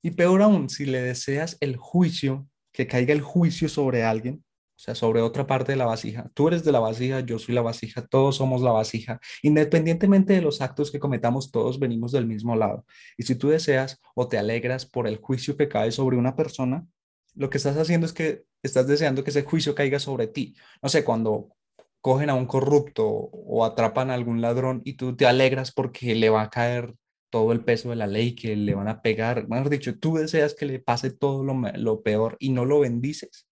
Y 0.02 0.12
peor 0.12 0.40
aún, 0.42 0.70
si 0.70 0.86
le 0.86 1.02
deseas 1.02 1.58
el 1.60 1.76
juicio, 1.76 2.48
que 2.72 2.86
caiga 2.86 3.12
el 3.12 3.20
juicio 3.20 3.68
sobre 3.68 4.04
alguien, 4.04 4.44
o 4.78 4.80
sea, 4.80 4.94
sobre 4.94 5.22
otra 5.22 5.44
parte 5.44 5.72
de 5.72 5.76
la 5.76 5.86
vasija. 5.86 6.30
Tú 6.34 6.46
eres 6.46 6.62
de 6.62 6.70
la 6.70 6.78
vasija, 6.78 7.18
yo 7.18 7.40
soy 7.40 7.52
la 7.52 7.62
vasija, 7.62 8.06
todos 8.06 8.36
somos 8.36 8.62
la 8.62 8.70
vasija. 8.70 9.18
Independientemente 9.42 10.34
de 10.34 10.40
los 10.40 10.60
actos 10.60 10.92
que 10.92 11.00
cometamos, 11.00 11.50
todos 11.50 11.80
venimos 11.80 12.12
del 12.12 12.26
mismo 12.28 12.54
lado. 12.54 12.86
Y 13.16 13.24
si 13.24 13.34
tú 13.34 13.48
deseas 13.48 14.00
o 14.14 14.28
te 14.28 14.38
alegras 14.38 14.86
por 14.86 15.08
el 15.08 15.16
juicio 15.16 15.56
que 15.56 15.68
cae 15.68 15.90
sobre 15.90 16.16
una 16.16 16.36
persona, 16.36 16.86
lo 17.34 17.50
que 17.50 17.56
estás 17.56 17.76
haciendo 17.76 18.06
es 18.06 18.12
que 18.12 18.44
estás 18.62 18.86
deseando 18.86 19.24
que 19.24 19.30
ese 19.30 19.42
juicio 19.42 19.74
caiga 19.74 19.98
sobre 19.98 20.28
ti. 20.28 20.54
No 20.80 20.88
sé, 20.88 21.02
cuando 21.02 21.48
cogen 22.00 22.30
a 22.30 22.34
un 22.34 22.46
corrupto 22.46 23.04
o 23.04 23.64
atrapan 23.64 24.12
a 24.12 24.14
algún 24.14 24.40
ladrón 24.40 24.82
y 24.84 24.92
tú 24.92 25.16
te 25.16 25.26
alegras 25.26 25.72
porque 25.72 26.14
le 26.14 26.30
va 26.30 26.42
a 26.42 26.50
caer 26.50 26.94
todo 27.30 27.50
el 27.50 27.64
peso 27.64 27.90
de 27.90 27.96
la 27.96 28.06
ley, 28.06 28.36
que 28.36 28.54
le 28.54 28.76
van 28.76 28.86
a 28.86 29.02
pegar. 29.02 29.48
Mejor 29.48 29.70
dicho, 29.70 29.98
tú 29.98 30.18
deseas 30.18 30.54
que 30.54 30.66
le 30.66 30.78
pase 30.78 31.10
todo 31.10 31.42
lo, 31.42 31.54
lo 31.74 32.02
peor 32.02 32.36
y 32.38 32.50
no 32.50 32.64
lo 32.64 32.78
bendices 32.78 33.47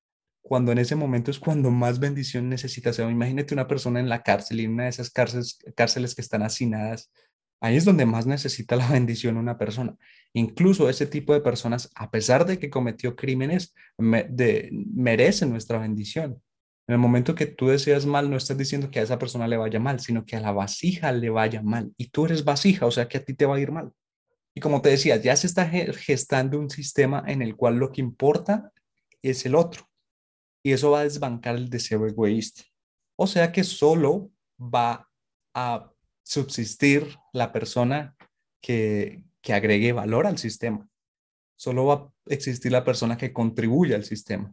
cuando 0.46 0.70
en 0.70 0.78
ese 0.78 0.94
momento 0.94 1.32
es 1.32 1.40
cuando 1.40 1.72
más 1.72 1.98
bendición 1.98 2.48
necesitas. 2.48 3.00
imagínate 3.00 3.52
una 3.52 3.66
persona 3.66 3.98
en 3.98 4.08
la 4.08 4.22
cárcel 4.22 4.60
y 4.60 4.64
en 4.64 4.74
una 4.74 4.84
de 4.84 4.90
esas 4.90 5.10
cárceles, 5.10 5.58
cárceles 5.74 6.14
que 6.14 6.20
están 6.20 6.44
hacinadas. 6.44 7.10
Ahí 7.60 7.76
es 7.76 7.84
donde 7.84 8.06
más 8.06 8.26
necesita 8.26 8.76
la 8.76 8.88
bendición 8.92 9.38
una 9.38 9.58
persona. 9.58 9.96
Incluso 10.34 10.88
ese 10.88 11.06
tipo 11.06 11.34
de 11.34 11.40
personas, 11.40 11.90
a 11.96 12.12
pesar 12.12 12.46
de 12.46 12.60
que 12.60 12.70
cometió 12.70 13.16
crímenes, 13.16 13.74
de, 13.98 14.70
merecen 14.72 15.50
nuestra 15.50 15.78
bendición. 15.78 16.40
En 16.86 16.92
el 16.92 16.98
momento 17.00 17.34
que 17.34 17.46
tú 17.46 17.66
deseas 17.66 18.06
mal, 18.06 18.30
no 18.30 18.36
estás 18.36 18.56
diciendo 18.56 18.88
que 18.88 19.00
a 19.00 19.02
esa 19.02 19.18
persona 19.18 19.48
le 19.48 19.56
vaya 19.56 19.80
mal, 19.80 19.98
sino 19.98 20.24
que 20.24 20.36
a 20.36 20.40
la 20.40 20.52
vasija 20.52 21.10
le 21.10 21.28
vaya 21.28 21.60
mal. 21.60 21.92
Y 21.96 22.10
tú 22.10 22.26
eres 22.26 22.44
vasija, 22.44 22.86
o 22.86 22.92
sea 22.92 23.08
que 23.08 23.18
a 23.18 23.24
ti 23.24 23.34
te 23.34 23.46
va 23.46 23.56
a 23.56 23.60
ir 23.60 23.72
mal. 23.72 23.90
Y 24.54 24.60
como 24.60 24.80
te 24.80 24.90
decía, 24.90 25.16
ya 25.16 25.34
se 25.34 25.48
está 25.48 25.68
gestando 25.68 26.60
un 26.60 26.70
sistema 26.70 27.24
en 27.26 27.42
el 27.42 27.56
cual 27.56 27.78
lo 27.78 27.90
que 27.90 28.00
importa 28.00 28.70
es 29.22 29.44
el 29.44 29.56
otro 29.56 29.88
y 30.66 30.72
eso 30.72 30.90
va 30.90 30.98
a 30.98 31.04
desbancar 31.04 31.54
el 31.54 31.70
deseo 31.70 32.08
egoísta. 32.08 32.64
O 33.14 33.28
sea 33.28 33.52
que 33.52 33.62
solo 33.62 34.32
va 34.58 35.08
a 35.54 35.92
subsistir 36.24 37.06
la 37.32 37.52
persona 37.52 38.16
que, 38.60 39.22
que 39.40 39.52
agregue 39.52 39.92
valor 39.92 40.26
al 40.26 40.38
sistema. 40.38 40.88
Solo 41.54 41.84
va 41.84 41.94
a 41.94 42.12
existir 42.26 42.72
la 42.72 42.82
persona 42.82 43.16
que 43.16 43.32
contribuye 43.32 43.94
al 43.94 44.02
sistema. 44.02 44.52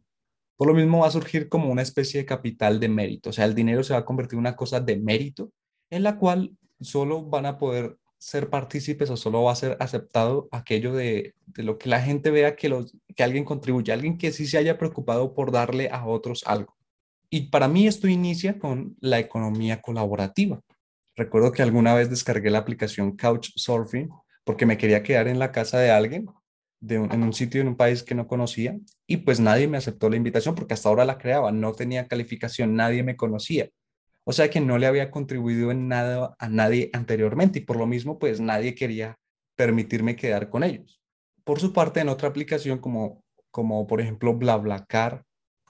Por 0.55 0.67
lo 0.67 0.75
mismo 0.75 0.99
va 0.99 1.07
a 1.07 1.11
surgir 1.11 1.49
como 1.49 1.71
una 1.71 1.81
especie 1.81 2.19
de 2.19 2.27
capital 2.27 2.79
de 2.79 2.89
mérito. 2.89 3.31
O 3.31 3.33
sea, 3.33 3.45
el 3.45 3.55
dinero 3.55 3.83
se 3.83 3.93
va 3.93 4.01
a 4.01 4.05
convertir 4.05 4.35
en 4.35 4.41
una 4.41 4.55
cosa 4.55 4.79
de 4.79 4.97
mérito 4.97 5.51
en 5.89 6.03
la 6.03 6.19
cual 6.19 6.55
solo 6.79 7.23
van 7.23 7.47
a 7.47 7.57
poder 7.57 7.97
ser 8.23 8.49
partícipes 8.49 9.09
o 9.09 9.17
solo 9.17 9.43
va 9.43 9.51
a 9.51 9.55
ser 9.55 9.75
aceptado 9.81 10.47
aquello 10.51 10.93
de, 10.93 11.35
de 11.45 11.63
lo 11.63 11.77
que 11.77 11.89
la 11.89 12.01
gente 12.01 12.31
vea 12.31 12.55
que, 12.55 12.69
los, 12.69 12.95
que 13.15 13.23
alguien 13.23 13.43
contribuye, 13.43 13.91
alguien 13.91 14.17
que 14.17 14.31
sí 14.31 14.47
se 14.47 14.57
haya 14.57 14.77
preocupado 14.77 15.33
por 15.33 15.51
darle 15.51 15.89
a 15.91 16.05
otros 16.05 16.43
algo. 16.45 16.77
Y 17.29 17.49
para 17.49 17.67
mí 17.67 17.85
esto 17.85 18.07
inicia 18.07 18.59
con 18.59 18.95
la 19.01 19.19
economía 19.19 19.81
colaborativa. 19.81 20.61
Recuerdo 21.17 21.51
que 21.51 21.63
alguna 21.63 21.93
vez 21.93 22.09
descargué 22.09 22.49
la 22.49 22.59
aplicación 22.59 23.17
Couchsurfing 23.17 24.09
porque 24.45 24.65
me 24.65 24.77
quería 24.77 25.03
quedar 25.03 25.27
en 25.27 25.37
la 25.37 25.51
casa 25.51 25.79
de 25.79 25.91
alguien 25.91 26.27
de 26.79 26.95
en 26.95 27.23
un 27.23 27.33
sitio 27.33 27.59
en 27.59 27.67
un 27.67 27.75
país 27.75 28.03
que 28.03 28.15
no 28.15 28.27
conocía 28.27 28.77
y 29.05 29.17
pues 29.17 29.39
nadie 29.39 29.67
me 29.67 29.77
aceptó 29.77 30.09
la 30.09 30.15
invitación 30.15 30.55
porque 30.55 30.73
hasta 30.73 30.89
ahora 30.89 31.05
la 31.05 31.17
creaba, 31.17 31.51
no 31.51 31.73
tenía 31.73 32.07
calificación, 32.07 32.75
nadie 32.75 33.03
me 33.03 33.17
conocía. 33.17 33.69
O 34.25 34.31
sea 34.31 34.49
que 34.49 34.61
no 34.61 34.77
le 34.77 34.87
había 34.87 35.11
contribuido 35.11 35.71
en 35.71 35.87
nada 35.87 36.35
a 36.39 36.49
nadie 36.49 36.89
anteriormente 36.93 37.59
y 37.59 37.63
por 37.63 37.77
lo 37.77 37.85
mismo 37.85 38.19
pues 38.19 38.39
nadie 38.39 38.75
quería 38.75 39.17
permitirme 39.55 40.15
quedar 40.15 40.49
con 40.49 40.63
ellos. 40.63 41.01
Por 41.43 41.59
su 41.59 41.73
parte, 41.73 41.99
en 41.99 42.09
otra 42.09 42.29
aplicación 42.29 42.79
como, 42.79 43.23
como 43.51 43.85
por 43.85 43.99
ejemplo 43.99 44.33
BlaBlaCar, 44.33 45.25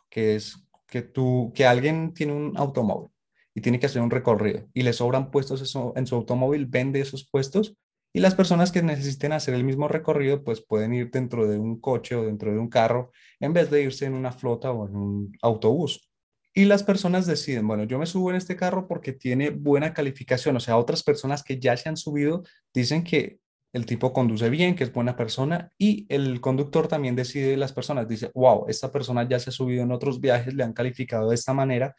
que 0.10 0.36
es 0.36 0.63
que, 0.88 1.02
tú, 1.02 1.52
que 1.56 1.66
alguien 1.66 2.13
tiene 2.13 2.34
un 2.34 2.54
automóvil 2.56 3.10
y 3.56 3.62
tiene 3.62 3.80
que 3.80 3.88
hacer 3.88 4.02
un 4.02 4.12
recorrido 4.12 4.68
y 4.74 4.84
le 4.84 4.94
sobran 4.94 5.32
puestos 5.32 5.76
en 5.96 6.08
su 6.08 6.16
automóvil, 6.16 6.68
vende 6.68 7.02
esos 7.02 7.28
puestos 7.28 7.76
y 8.16 8.20
las 8.20 8.36
personas 8.36 8.72
que 8.72 8.84
necesiten 8.84 9.32
hacer 9.32 9.56
el 9.56 9.63
mismo 9.63 9.88
recorrido 9.88 10.44
pues 10.44 10.62
pueden 10.62 10.94
ir 10.94 11.10
dentro 11.10 11.48
de 11.48 11.58
un 11.58 11.82
coche 11.82 12.16
o 12.16 12.24
dentro 12.24 12.52
de 12.52 12.60
un 12.60 12.70
carro 12.70 13.12
en 13.39 13.54
vez 13.54 13.72
de 13.72 13.82
irse 13.82 14.06
en 14.06 14.13
una 14.13 14.32
flota 14.32 14.72
o 14.72 14.88
en 14.88 14.96
un 14.96 15.38
autobús. 15.42 16.12
Y 16.54 16.66
las 16.66 16.84
personas 16.84 17.26
deciden, 17.26 17.68
bueno, 17.68 17.84
yo 17.84 17.98
me 17.98 18.06
subo 18.06 18.30
en 18.30 18.36
este 18.36 18.56
carro 18.56 18.88
porque 18.88 19.12
tiene 19.12 19.50
buena 19.50 19.94
calificación. 19.94 20.56
O 20.56 20.60
sea, 20.60 20.78
otras 20.78 21.02
personas 21.04 21.44
que 21.44 21.60
ya 21.60 21.76
se 21.76 21.89
han 21.89 21.98
subido 21.98 22.44
dicen 22.74 23.04
que 23.04 23.39
el 23.74 23.88
tipo 23.88 24.13
conduce 24.13 24.52
bien, 24.52 24.76
que 24.76 24.84
es 24.84 24.94
buena 24.94 25.16
persona 25.16 25.72
y 25.80 26.06
el 26.10 26.39
conductor 26.42 26.88
también 26.88 27.16
decide 27.16 27.58
las 27.58 27.74
personas, 27.74 28.08
dice, 28.08 28.30
wow, 28.36 28.66
esta 28.68 28.92
persona 28.92 29.28
ya 29.28 29.39
se 29.39 29.50
ha 29.50 29.54
subido 29.54 29.82
en 29.82 29.92
otros 29.92 30.22
viajes, 30.22 30.54
le 30.54 30.63
han 30.63 30.74
calificado 30.74 31.30
de 31.30 31.36
esta 31.36 31.54
manera, 31.54 31.96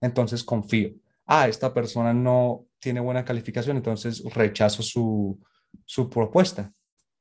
entonces 0.00 0.44
confío. 0.44 0.94
Ah, 1.26 1.48
esta 1.48 1.74
persona 1.74 2.14
no 2.14 2.66
tiene 2.78 3.00
buena 3.00 3.24
calificación, 3.24 3.76
entonces 3.76 4.22
rechazo 4.32 4.84
su, 4.84 5.40
su 5.84 6.08
propuesta. 6.08 6.72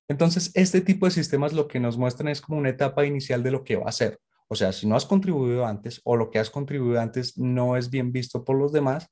Entonces, 0.07 0.51
este 0.53 0.81
tipo 0.81 1.07
de 1.07 1.11
sistemas 1.11 1.53
lo 1.53 1.67
que 1.67 1.79
nos 1.79 1.97
muestran 1.97 2.27
es 2.27 2.41
como 2.41 2.59
una 2.59 2.69
etapa 2.69 3.07
inicial 3.07 3.41
de 3.41 3.49
lo 3.49 3.63
que 3.63 3.75
va 3.75 3.89
a 3.89 3.91
ser. 3.91 4.19
O 4.47 4.55
sea, 4.55 4.71
si 4.71 4.87
no 4.87 4.95
has 4.95 5.05
contribuido 5.05 5.65
antes 5.65 6.01
o 6.03 6.15
lo 6.15 6.29
que 6.29 6.39
has 6.39 6.49
contribuido 6.49 6.99
antes 6.99 7.37
no 7.37 7.77
es 7.77 7.89
bien 7.89 8.11
visto 8.11 8.43
por 8.43 8.57
los 8.57 8.71
demás 8.71 9.09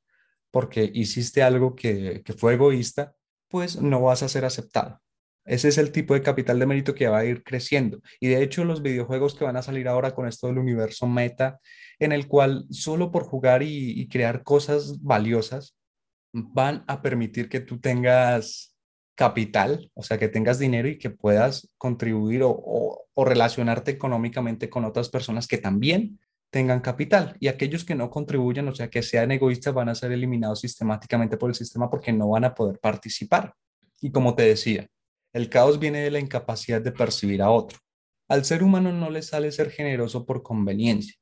porque 0.51 0.91
hiciste 0.93 1.41
algo 1.41 1.75
que, 1.75 2.21
que 2.23 2.33
fue 2.33 2.53
egoísta, 2.53 3.15
pues 3.47 3.81
no 3.81 4.01
vas 4.01 4.21
a 4.21 4.29
ser 4.29 4.45
aceptado. 4.45 5.01
Ese 5.45 5.67
es 5.67 5.77
el 5.77 5.91
tipo 5.91 6.13
de 6.13 6.21
capital 6.21 6.59
de 6.59 6.65
mérito 6.65 6.95
que 6.95 7.07
va 7.07 7.19
a 7.19 7.25
ir 7.25 7.43
creciendo. 7.43 8.01
Y 8.19 8.27
de 8.29 8.41
hecho, 8.43 8.63
los 8.63 8.81
videojuegos 8.81 9.35
que 9.35 9.43
van 9.43 9.57
a 9.57 9.61
salir 9.61 9.87
ahora 9.87 10.15
con 10.15 10.27
esto 10.27 10.47
del 10.47 10.59
universo 10.59 11.07
meta, 11.07 11.59
en 11.99 12.11
el 12.11 12.27
cual 12.27 12.65
solo 12.69 13.11
por 13.11 13.23
jugar 13.23 13.63
y, 13.63 13.99
y 13.99 14.07
crear 14.07 14.43
cosas 14.43 15.01
valiosas, 15.01 15.75
van 16.31 16.83
a 16.87 17.01
permitir 17.01 17.49
que 17.49 17.59
tú 17.59 17.79
tengas 17.79 18.72
capital, 19.15 19.91
o 19.93 20.03
sea, 20.03 20.17
que 20.17 20.27
tengas 20.27 20.59
dinero 20.59 20.87
y 20.87 20.97
que 20.97 21.09
puedas 21.09 21.73
contribuir 21.77 22.41
o, 22.43 22.99
relacionarte 23.15 23.91
económicamente 23.91 24.69
con 24.69 24.85
otras 24.85 25.09
personas 25.09 25.47
que 25.47 25.59
también 25.59 26.19
tengan 26.49 26.81
capital. 26.81 27.37
Y 27.39 27.47
aquellos 27.47 27.85
que 27.85 27.95
no 27.95 28.09
contribuyen, 28.09 28.67
o 28.67 28.75
sea, 28.75 28.89
que 28.89 29.03
sean 29.03 29.31
egoístas, 29.31 29.73
van 29.73 29.89
a 29.89 29.95
ser 29.95 30.11
eliminados 30.11 30.61
sistemáticamente 30.61 31.37
por 31.37 31.49
el 31.49 31.55
sistema 31.55 31.89
porque 31.89 32.11
no 32.11 32.29
van 32.29 32.45
a 32.45 32.55
poder 32.55 32.79
participar. 32.79 33.53
Y 34.01 34.11
como 34.11 34.35
te 34.35 34.43
decía, 34.43 34.87
el 35.31 35.49
caos 35.49 35.79
viene 35.79 36.01
de 36.01 36.11
la 36.11 36.19
incapacidad 36.19 36.81
de 36.81 36.91
percibir 36.91 37.41
a 37.41 37.51
otro. 37.51 37.79
Al 38.27 38.45
ser 38.45 38.63
humano 38.63 38.91
no 38.91 39.09
le 39.09 39.21
sale 39.21 39.51
ser 39.51 39.69
generoso 39.69 40.25
por 40.25 40.41
conveniencia, 40.41 41.15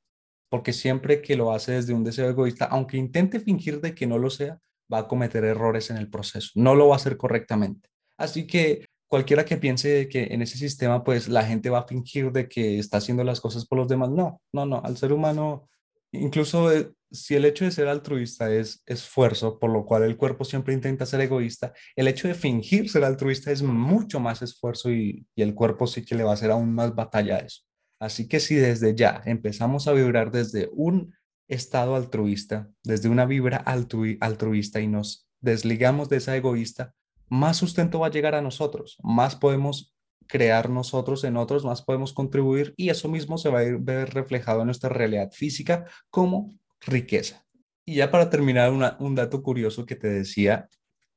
porque 0.50 0.74
siempre 0.74 1.22
que 1.22 1.36
lo 1.36 1.52
hace 1.52 1.74
desde 1.74 1.94
un 1.94 2.04
deseo 2.04 2.30
egoísta, 2.30 2.66
aunque 2.66 2.98
intente 2.98 3.40
fingir 3.40 3.82
de 3.82 3.94
que 3.94 4.08
no 4.08 4.18
lo 4.18 4.30
sea, 4.30 4.60
va 4.92 5.00
a 5.00 5.08
cometer 5.08 5.44
errores 5.44 5.90
en 5.90 5.98
el 5.98 6.10
proceso, 6.10 6.52
no 6.56 6.76
lo 6.76 6.88
va 6.88 6.96
a 6.96 6.98
hacer 6.98 7.18
correctamente. 7.18 7.90
Así 8.18 8.46
que 8.46 8.86
cualquiera 9.08 9.46
que 9.46 9.58
piense 9.58 10.08
que 10.08 10.24
en 10.32 10.42
ese 10.42 10.58
sistema 10.58 11.04
pues 11.04 11.28
la 11.28 11.44
gente 11.44 11.70
va 11.70 11.80
a 11.80 11.88
fingir 11.88 12.32
de 12.32 12.48
que 12.48 12.80
está 12.80 12.98
haciendo 12.98 13.24
las 13.24 13.42
cosas 13.42 13.66
por 13.66 13.78
los 13.78 13.88
demás, 13.88 14.10
no, 14.10 14.42
no, 14.54 14.66
no, 14.66 14.82
al 14.84 14.98
ser 14.98 15.12
humano, 15.12 15.70
incluso 16.12 16.72
eh, 16.72 16.92
si 17.12 17.36
el 17.36 17.44
hecho 17.46 17.66
de 17.66 17.72
ser 17.72 17.88
altruista 17.88 18.54
es 18.54 18.82
esfuerzo, 18.86 19.60
por 19.60 19.70
lo 19.70 19.86
cual 19.86 20.04
el 20.04 20.16
cuerpo 20.16 20.46
siempre 20.46 20.74
intenta 20.74 21.06
ser 21.06 21.22
egoísta, 21.22 21.74
el 21.96 22.08
hecho 22.08 22.28
de 22.28 22.36
fingir 22.36 22.90
ser 22.90 23.04
altruista 23.04 23.52
es 23.52 23.62
mucho 23.62 24.20
más 24.20 24.42
esfuerzo 24.42 24.90
y, 24.92 25.26
y 25.36 25.42
el 25.42 25.54
cuerpo 25.54 25.88
sí 25.88 26.06
que 26.06 26.16
le 26.16 26.24
va 26.24 26.32
a 26.32 26.36
hacer 26.36 26.52
aún 26.52 26.74
más 26.74 26.96
batalla 26.96 27.36
a 27.36 27.40
eso. 27.40 27.64
Así 28.00 28.28
que 28.28 28.40
si 28.40 28.56
desde 28.56 28.96
ya 28.96 29.22
empezamos 29.26 29.88
a 29.88 29.94
vibrar 29.94 30.32
desde 30.32 30.70
un 30.74 31.14
estado 31.54 31.96
altruista, 31.96 32.70
desde 32.84 33.10
una 33.10 33.26
vibra 33.26 33.58
altruista 33.58 34.80
y 34.82 34.88
nos 34.88 35.28
desligamos 35.40 36.10
de 36.10 36.18
esa 36.18 36.36
egoísta, 36.36 36.94
más 37.30 37.58
sustento 37.58 38.00
va 38.00 38.08
a 38.08 38.12
llegar 38.12 38.36
a 38.36 38.42
nosotros, 38.42 38.98
más 39.04 39.36
podemos 39.36 39.96
crear 40.28 40.70
nosotros 40.70 41.24
en 41.24 41.38
otros, 41.38 41.66
más 41.66 41.82
podemos 41.82 42.14
contribuir 42.14 42.74
y 42.78 42.90
eso 42.90 43.10
mismo 43.10 43.38
se 43.38 43.50
va 43.50 43.60
a 43.60 43.78
ver 43.80 44.14
reflejado 44.14 44.62
en 44.62 44.68
nuestra 44.68 44.90
realidad 44.90 45.32
física 45.32 45.86
como 46.10 46.54
riqueza. 46.80 47.46
Y 47.86 47.96
ya 47.96 48.12
para 48.12 48.30
terminar, 48.30 48.72
un 49.00 49.16
dato 49.16 49.42
curioso 49.44 49.86
que 49.86 49.96
te 49.96 50.08
decía 50.08 50.70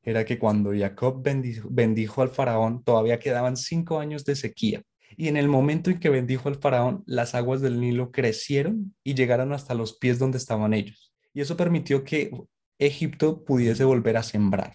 era 0.02 0.24
que 0.24 0.38
cuando 0.38 0.72
Jacob 0.76 1.22
bendijo 1.70 2.22
al 2.22 2.28
faraón, 2.28 2.82
todavía 2.84 3.18
quedaban 3.18 3.56
cinco 3.56 3.98
años 3.98 4.24
de 4.24 4.36
sequía. 4.36 4.82
Y 5.16 5.28
en 5.28 5.36
el 5.36 5.48
momento 5.48 5.90
en 5.90 6.00
que 6.00 6.08
bendijo 6.08 6.48
al 6.48 6.56
faraón, 6.56 7.02
las 7.06 7.34
aguas 7.34 7.60
del 7.60 7.80
Nilo 7.80 8.10
crecieron 8.10 8.94
y 9.02 9.14
llegaron 9.14 9.52
hasta 9.52 9.74
los 9.74 9.96
pies 9.96 10.18
donde 10.18 10.38
estaban 10.38 10.74
ellos. 10.74 11.12
Y 11.32 11.40
eso 11.40 11.56
permitió 11.56 12.04
que 12.04 12.30
Egipto 12.78 13.44
pudiese 13.44 13.84
volver 13.84 14.16
a 14.16 14.22
sembrar 14.22 14.74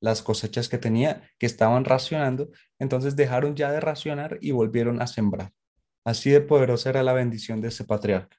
las 0.00 0.22
cosechas 0.22 0.68
que 0.68 0.78
tenía, 0.78 1.22
que 1.38 1.46
estaban 1.46 1.84
racionando, 1.84 2.50
entonces 2.78 3.16
dejaron 3.16 3.56
ya 3.56 3.72
de 3.72 3.80
racionar 3.80 4.38
y 4.40 4.52
volvieron 4.52 5.02
a 5.02 5.06
sembrar. 5.06 5.52
Así 6.04 6.30
de 6.30 6.40
poderosa 6.40 6.90
era 6.90 7.02
la 7.02 7.12
bendición 7.12 7.60
de 7.60 7.68
ese 7.68 7.84
patriarca. 7.84 8.36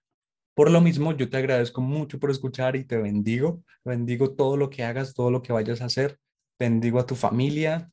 Por 0.55 0.71
lo 0.71 0.81
mismo, 0.81 1.15
yo 1.15 1.29
te 1.29 1.37
agradezco 1.37 1.81
mucho 1.81 2.19
por 2.19 2.31
escuchar 2.31 2.75
y 2.75 2.83
te 2.83 2.97
bendigo. 2.97 3.63
Bendigo 3.85 4.35
todo 4.35 4.57
lo 4.57 4.69
que 4.69 4.83
hagas, 4.83 5.13
todo 5.13 5.31
lo 5.31 5.41
que 5.41 5.53
vayas 5.53 5.81
a 5.81 5.85
hacer. 5.85 6.17
Bendigo 6.57 6.99
a 6.99 7.05
tu 7.05 7.15
familia, 7.15 7.89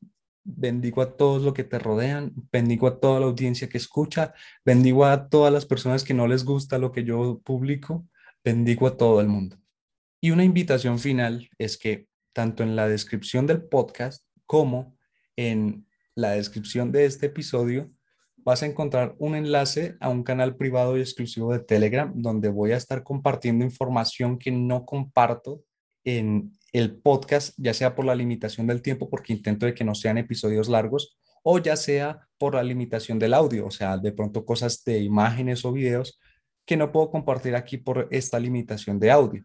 bendigo 0.47 1.01
a 1.01 1.17
todos 1.17 1.43
los 1.43 1.53
que 1.53 1.65
te 1.65 1.77
rodean, 1.77 2.33
bendigo 2.51 2.87
a 2.87 2.99
toda 2.99 3.19
la 3.19 3.25
audiencia 3.25 3.67
que 3.67 3.77
escucha, 3.77 4.33
bendigo 4.63 5.05
a 5.05 5.27
todas 5.27 5.51
las 5.51 5.65
personas 5.65 6.03
que 6.03 6.13
no 6.13 6.27
les 6.27 6.45
gusta 6.45 6.77
lo 6.77 6.91
que 6.91 7.03
yo 7.03 7.41
publico, 7.43 8.07
bendigo 8.43 8.87
a 8.87 8.95
todo 8.95 9.19
el 9.19 9.27
mundo. 9.27 9.57
Y 10.21 10.31
una 10.31 10.45
invitación 10.45 10.99
final 10.99 11.49
es 11.57 11.77
que 11.77 12.07
tanto 12.33 12.63
en 12.63 12.75
la 12.75 12.87
descripción 12.87 13.45
del 13.45 13.63
podcast 13.63 14.25
como 14.45 14.97
en 15.35 15.85
la 16.15 16.31
descripción 16.31 16.91
de 16.91 17.05
este 17.05 17.27
episodio 17.27 17.91
vas 18.37 18.63
a 18.63 18.67
encontrar 18.67 19.15
un 19.19 19.35
enlace 19.35 19.97
a 19.99 20.07
un 20.07 20.23
canal 20.23 20.55
privado 20.55 20.97
y 20.97 21.01
exclusivo 21.01 21.51
de 21.51 21.59
Telegram 21.59 22.11
donde 22.15 22.47
voy 22.47 22.71
a 22.71 22.77
estar 22.77 23.03
compartiendo 23.03 23.65
información 23.65 24.39
que 24.39 24.51
no 24.51 24.85
comparto 24.85 25.63
en 26.05 26.56
el 26.73 26.95
podcast, 26.95 27.53
ya 27.57 27.73
sea 27.73 27.95
por 27.95 28.05
la 28.05 28.15
limitación 28.15 28.67
del 28.67 28.81
tiempo, 28.81 29.09
porque 29.09 29.33
intento 29.33 29.65
de 29.65 29.73
que 29.73 29.83
no 29.83 29.95
sean 29.95 30.17
episodios 30.17 30.69
largos, 30.69 31.17
o 31.43 31.59
ya 31.59 31.75
sea 31.75 32.27
por 32.37 32.55
la 32.55 32.63
limitación 32.63 33.19
del 33.19 33.33
audio, 33.33 33.65
o 33.65 33.71
sea, 33.71 33.97
de 33.97 34.11
pronto 34.11 34.45
cosas 34.45 34.83
de 34.83 34.99
imágenes 34.99 35.63
o 35.65 35.71
videos 35.71 36.19
que 36.65 36.77
no 36.77 36.91
puedo 36.91 37.09
compartir 37.09 37.55
aquí 37.55 37.77
por 37.77 38.07
esta 38.11 38.39
limitación 38.39 38.99
de 38.99 39.11
audio. 39.11 39.43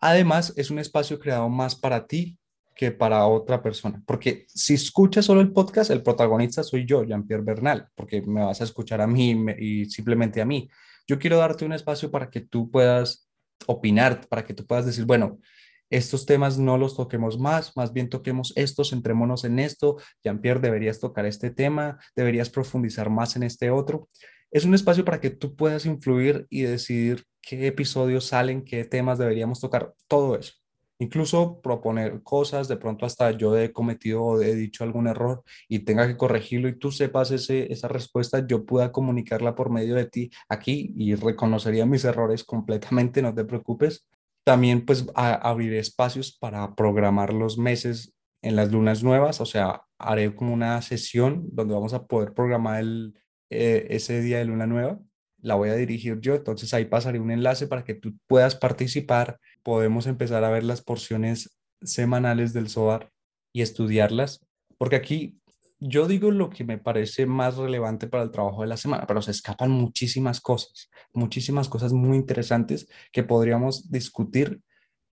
Además, 0.00 0.52
es 0.56 0.70
un 0.70 0.78
espacio 0.78 1.18
creado 1.18 1.48
más 1.48 1.74
para 1.74 2.06
ti 2.06 2.38
que 2.74 2.92
para 2.92 3.26
otra 3.26 3.62
persona, 3.62 4.02
porque 4.06 4.46
si 4.48 4.74
escuchas 4.74 5.26
solo 5.26 5.40
el 5.40 5.52
podcast, 5.52 5.90
el 5.90 6.02
protagonista 6.02 6.62
soy 6.62 6.86
yo, 6.86 7.02
Jean-Pierre 7.04 7.42
Bernal, 7.42 7.88
porque 7.94 8.22
me 8.22 8.44
vas 8.44 8.60
a 8.60 8.64
escuchar 8.64 9.00
a 9.00 9.06
mí 9.06 9.36
y 9.58 9.84
simplemente 9.86 10.40
a 10.40 10.46
mí. 10.46 10.70
Yo 11.06 11.18
quiero 11.18 11.36
darte 11.36 11.64
un 11.64 11.72
espacio 11.72 12.10
para 12.10 12.30
que 12.30 12.40
tú 12.40 12.70
puedas 12.70 13.28
opinar, 13.66 14.26
para 14.28 14.44
que 14.44 14.54
tú 14.54 14.64
puedas 14.64 14.86
decir, 14.86 15.04
bueno, 15.04 15.40
estos 15.90 16.24
temas 16.24 16.58
no 16.58 16.78
los 16.78 16.96
toquemos 16.96 17.38
más, 17.38 17.76
más 17.76 17.92
bien 17.92 18.08
toquemos 18.08 18.52
estos, 18.56 18.90
centrémonos 18.90 19.44
en 19.44 19.58
esto. 19.58 19.96
Jean-Pierre, 20.24 20.60
deberías 20.60 21.00
tocar 21.00 21.26
este 21.26 21.50
tema, 21.50 21.98
deberías 22.14 22.48
profundizar 22.48 23.10
más 23.10 23.36
en 23.36 23.42
este 23.42 23.70
otro. 23.70 24.08
Es 24.52 24.64
un 24.64 24.74
espacio 24.74 25.04
para 25.04 25.20
que 25.20 25.30
tú 25.30 25.56
puedas 25.56 25.86
influir 25.86 26.46
y 26.48 26.62
decidir 26.62 27.24
qué 27.42 27.66
episodios 27.66 28.26
salen, 28.26 28.64
qué 28.64 28.84
temas 28.84 29.18
deberíamos 29.18 29.60
tocar, 29.60 29.94
todo 30.08 30.36
eso. 30.36 30.54
Incluso 31.00 31.60
proponer 31.62 32.22
cosas, 32.22 32.68
de 32.68 32.76
pronto 32.76 33.06
hasta 33.06 33.30
yo 33.30 33.56
he 33.56 33.72
cometido 33.72 34.22
o 34.22 34.40
he 34.42 34.54
dicho 34.54 34.84
algún 34.84 35.06
error 35.06 35.42
y 35.66 35.80
tenga 35.80 36.06
que 36.06 36.18
corregirlo 36.18 36.68
y 36.68 36.78
tú 36.78 36.92
sepas 36.92 37.30
ese, 37.30 37.72
esa 37.72 37.88
respuesta, 37.88 38.46
yo 38.46 38.66
pueda 38.66 38.92
comunicarla 38.92 39.54
por 39.54 39.70
medio 39.70 39.94
de 39.94 40.04
ti 40.04 40.30
aquí 40.48 40.92
y 40.96 41.14
reconocería 41.14 41.86
mis 41.86 42.04
errores 42.04 42.44
completamente, 42.44 43.22
no 43.22 43.34
te 43.34 43.44
preocupes. 43.44 44.06
También 44.44 44.84
pues 44.84 45.06
abriré 45.14 45.78
espacios 45.78 46.36
para 46.36 46.74
programar 46.74 47.32
los 47.32 47.58
meses 47.58 48.14
en 48.42 48.56
las 48.56 48.72
lunas 48.72 49.02
nuevas, 49.02 49.40
o 49.40 49.46
sea, 49.46 49.82
haré 49.98 50.34
como 50.34 50.54
una 50.54 50.80
sesión 50.82 51.44
donde 51.52 51.74
vamos 51.74 51.92
a 51.92 52.06
poder 52.06 52.32
programar 52.32 52.80
el, 52.80 53.14
eh, 53.50 53.86
ese 53.90 54.22
día 54.22 54.38
de 54.38 54.46
luna 54.46 54.66
nueva. 54.66 54.98
La 55.42 55.54
voy 55.54 55.70
a 55.70 55.74
dirigir 55.74 56.20
yo, 56.20 56.34
entonces 56.34 56.72
ahí 56.74 56.86
pasaré 56.86 57.18
un 57.18 57.30
enlace 57.30 57.66
para 57.66 57.84
que 57.84 57.94
tú 57.94 58.14
puedas 58.26 58.56
participar. 58.56 59.38
Podemos 59.62 60.06
empezar 60.06 60.44
a 60.44 60.50
ver 60.50 60.64
las 60.64 60.82
porciones 60.82 61.58
semanales 61.82 62.52
del 62.52 62.68
SOAR 62.68 63.10
y 63.52 63.62
estudiarlas, 63.62 64.46
porque 64.78 64.96
aquí 64.96 65.39
yo 65.80 66.06
digo 66.06 66.30
lo 66.30 66.50
que 66.50 66.64
me 66.64 66.78
parece 66.78 67.26
más 67.26 67.56
relevante 67.56 68.06
para 68.06 68.22
el 68.22 68.30
trabajo 68.30 68.62
de 68.62 68.68
la 68.68 68.76
semana, 68.76 69.06
pero 69.06 69.22
se 69.22 69.30
escapan 69.30 69.70
muchísimas 69.70 70.40
cosas, 70.40 70.90
muchísimas 71.14 71.68
cosas 71.68 71.92
muy 71.92 72.18
interesantes 72.18 72.86
que 73.12 73.24
podríamos 73.24 73.90
discutir 73.90 74.60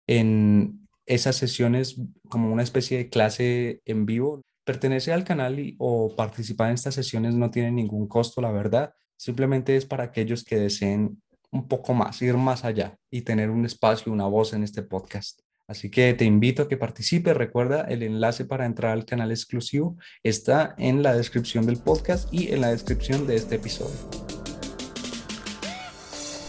en 0.07 0.87
esas 1.07 1.37
sesiones 1.37 2.01
como 2.29 2.53
una 2.53 2.63
especie 2.63 2.99
de 2.99 3.09
clase 3.09 3.81
en 3.87 4.05
vivo. 4.05 4.43
Pertenecer 4.65 5.15
al 5.15 5.25
canal 5.25 5.59
y, 5.59 5.75
o 5.79 6.15
participar 6.15 6.69
en 6.69 6.75
estas 6.75 6.95
sesiones 6.95 7.35
no 7.35 7.51
tiene 7.51 7.73
ningún 7.73 8.07
costo, 8.07 8.43
la 8.43 8.53
verdad. 8.53 8.93
Simplemente 9.17 9.75
es 9.75 9.87
para 9.87 10.05
aquellos 10.05 10.45
que 10.45 10.57
deseen 10.57 11.23
un 11.51 11.67
poco 11.67 11.95
más, 11.95 12.21
ir 12.21 12.37
más 12.37 12.65
allá 12.65 12.99
y 13.11 13.23
tener 13.23 13.49
un 13.49 13.65
espacio, 13.65 14.13
una 14.13 14.27
voz 14.27 14.53
en 14.53 14.65
este 14.65 14.83
podcast. 14.83 15.41
Así 15.69 15.91
que 15.91 16.15
te 16.15 16.25
invito 16.25 16.63
a 16.63 16.69
que 16.69 16.79
participes. 16.79 17.37
Recuerda, 17.37 17.83
el 17.83 18.03
enlace 18.03 18.47
para 18.47 18.65
entrar 18.65 18.93
al 18.93 19.05
canal 19.05 19.31
exclusivo 19.31 19.99
está 20.23 20.75
en 20.79 21.03
la 21.03 21.15
descripción 21.15 21.67
del 21.67 21.77
podcast 21.77 22.33
y 22.33 22.55
en 22.55 22.63
la 22.63 22.71
descripción 22.71 23.27
de 23.27 23.37
este 23.37 23.57
episodio. 23.57 23.95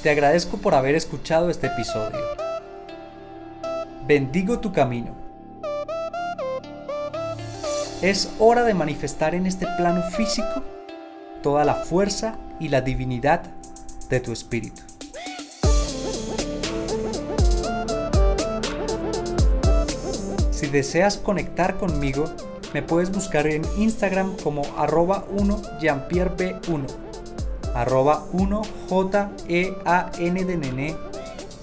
Te 0.02 0.10
agradezco 0.10 0.58
por 0.60 0.74
haber 0.74 0.96
escuchado 0.96 1.50
este 1.50 1.68
episodio. 1.68 2.18
Bendigo 4.08 4.62
tu 4.62 4.72
camino. 4.72 5.14
Es 8.02 8.34
hora 8.40 8.64
de 8.64 8.74
manifestar 8.74 9.36
en 9.36 9.46
este 9.46 9.68
plano 9.76 10.02
físico 10.12 10.64
toda 11.44 11.66
la 11.66 11.76
fuerza 11.76 12.40
y 12.58 12.70
la 12.70 12.80
divinidad 12.80 13.44
de 14.10 14.22
tu 14.22 14.32
espíritu. 14.32 14.82
Si 20.60 20.68
deseas 20.68 21.16
conectar 21.16 21.78
conmigo, 21.78 22.26
me 22.74 22.84
puedes 22.84 23.14
buscar 23.14 23.48
en 23.48 23.62
Instagram 23.78 24.36
como 24.44 24.64
arroba 24.78 25.24
1 25.32 25.62
jeanpierreb1 25.80 26.86
arroba 27.74 28.26
1 28.34 28.62
j 28.90 29.30
e 29.48 29.74
a 29.86 30.12
n 30.20 30.44
de 30.44 30.58
nene 30.58 30.98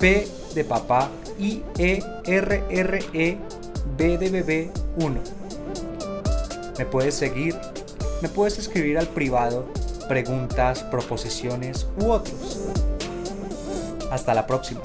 p 0.01 0.27
de 0.55 0.65
papá 0.65 1.11
i 1.39 1.63
e 1.77 2.01
r 2.25 2.63
r 2.71 2.99
e 3.13 3.37
b 3.99 4.17
de 4.17 4.31
bebé 4.31 4.71
1 4.97 5.21
me 6.79 6.87
puedes 6.87 7.17
seguir 7.17 7.55
me 8.23 8.31
puedes 8.31 8.57
escribir 8.59 8.97
al 8.97 9.09
privado 9.09 9.67
preguntas 10.09 10.85
proposiciones 10.85 11.87
u 12.01 12.13
otros. 12.13 12.61
Hasta 14.11 14.33
la 14.33 14.47
próxima 14.47 14.81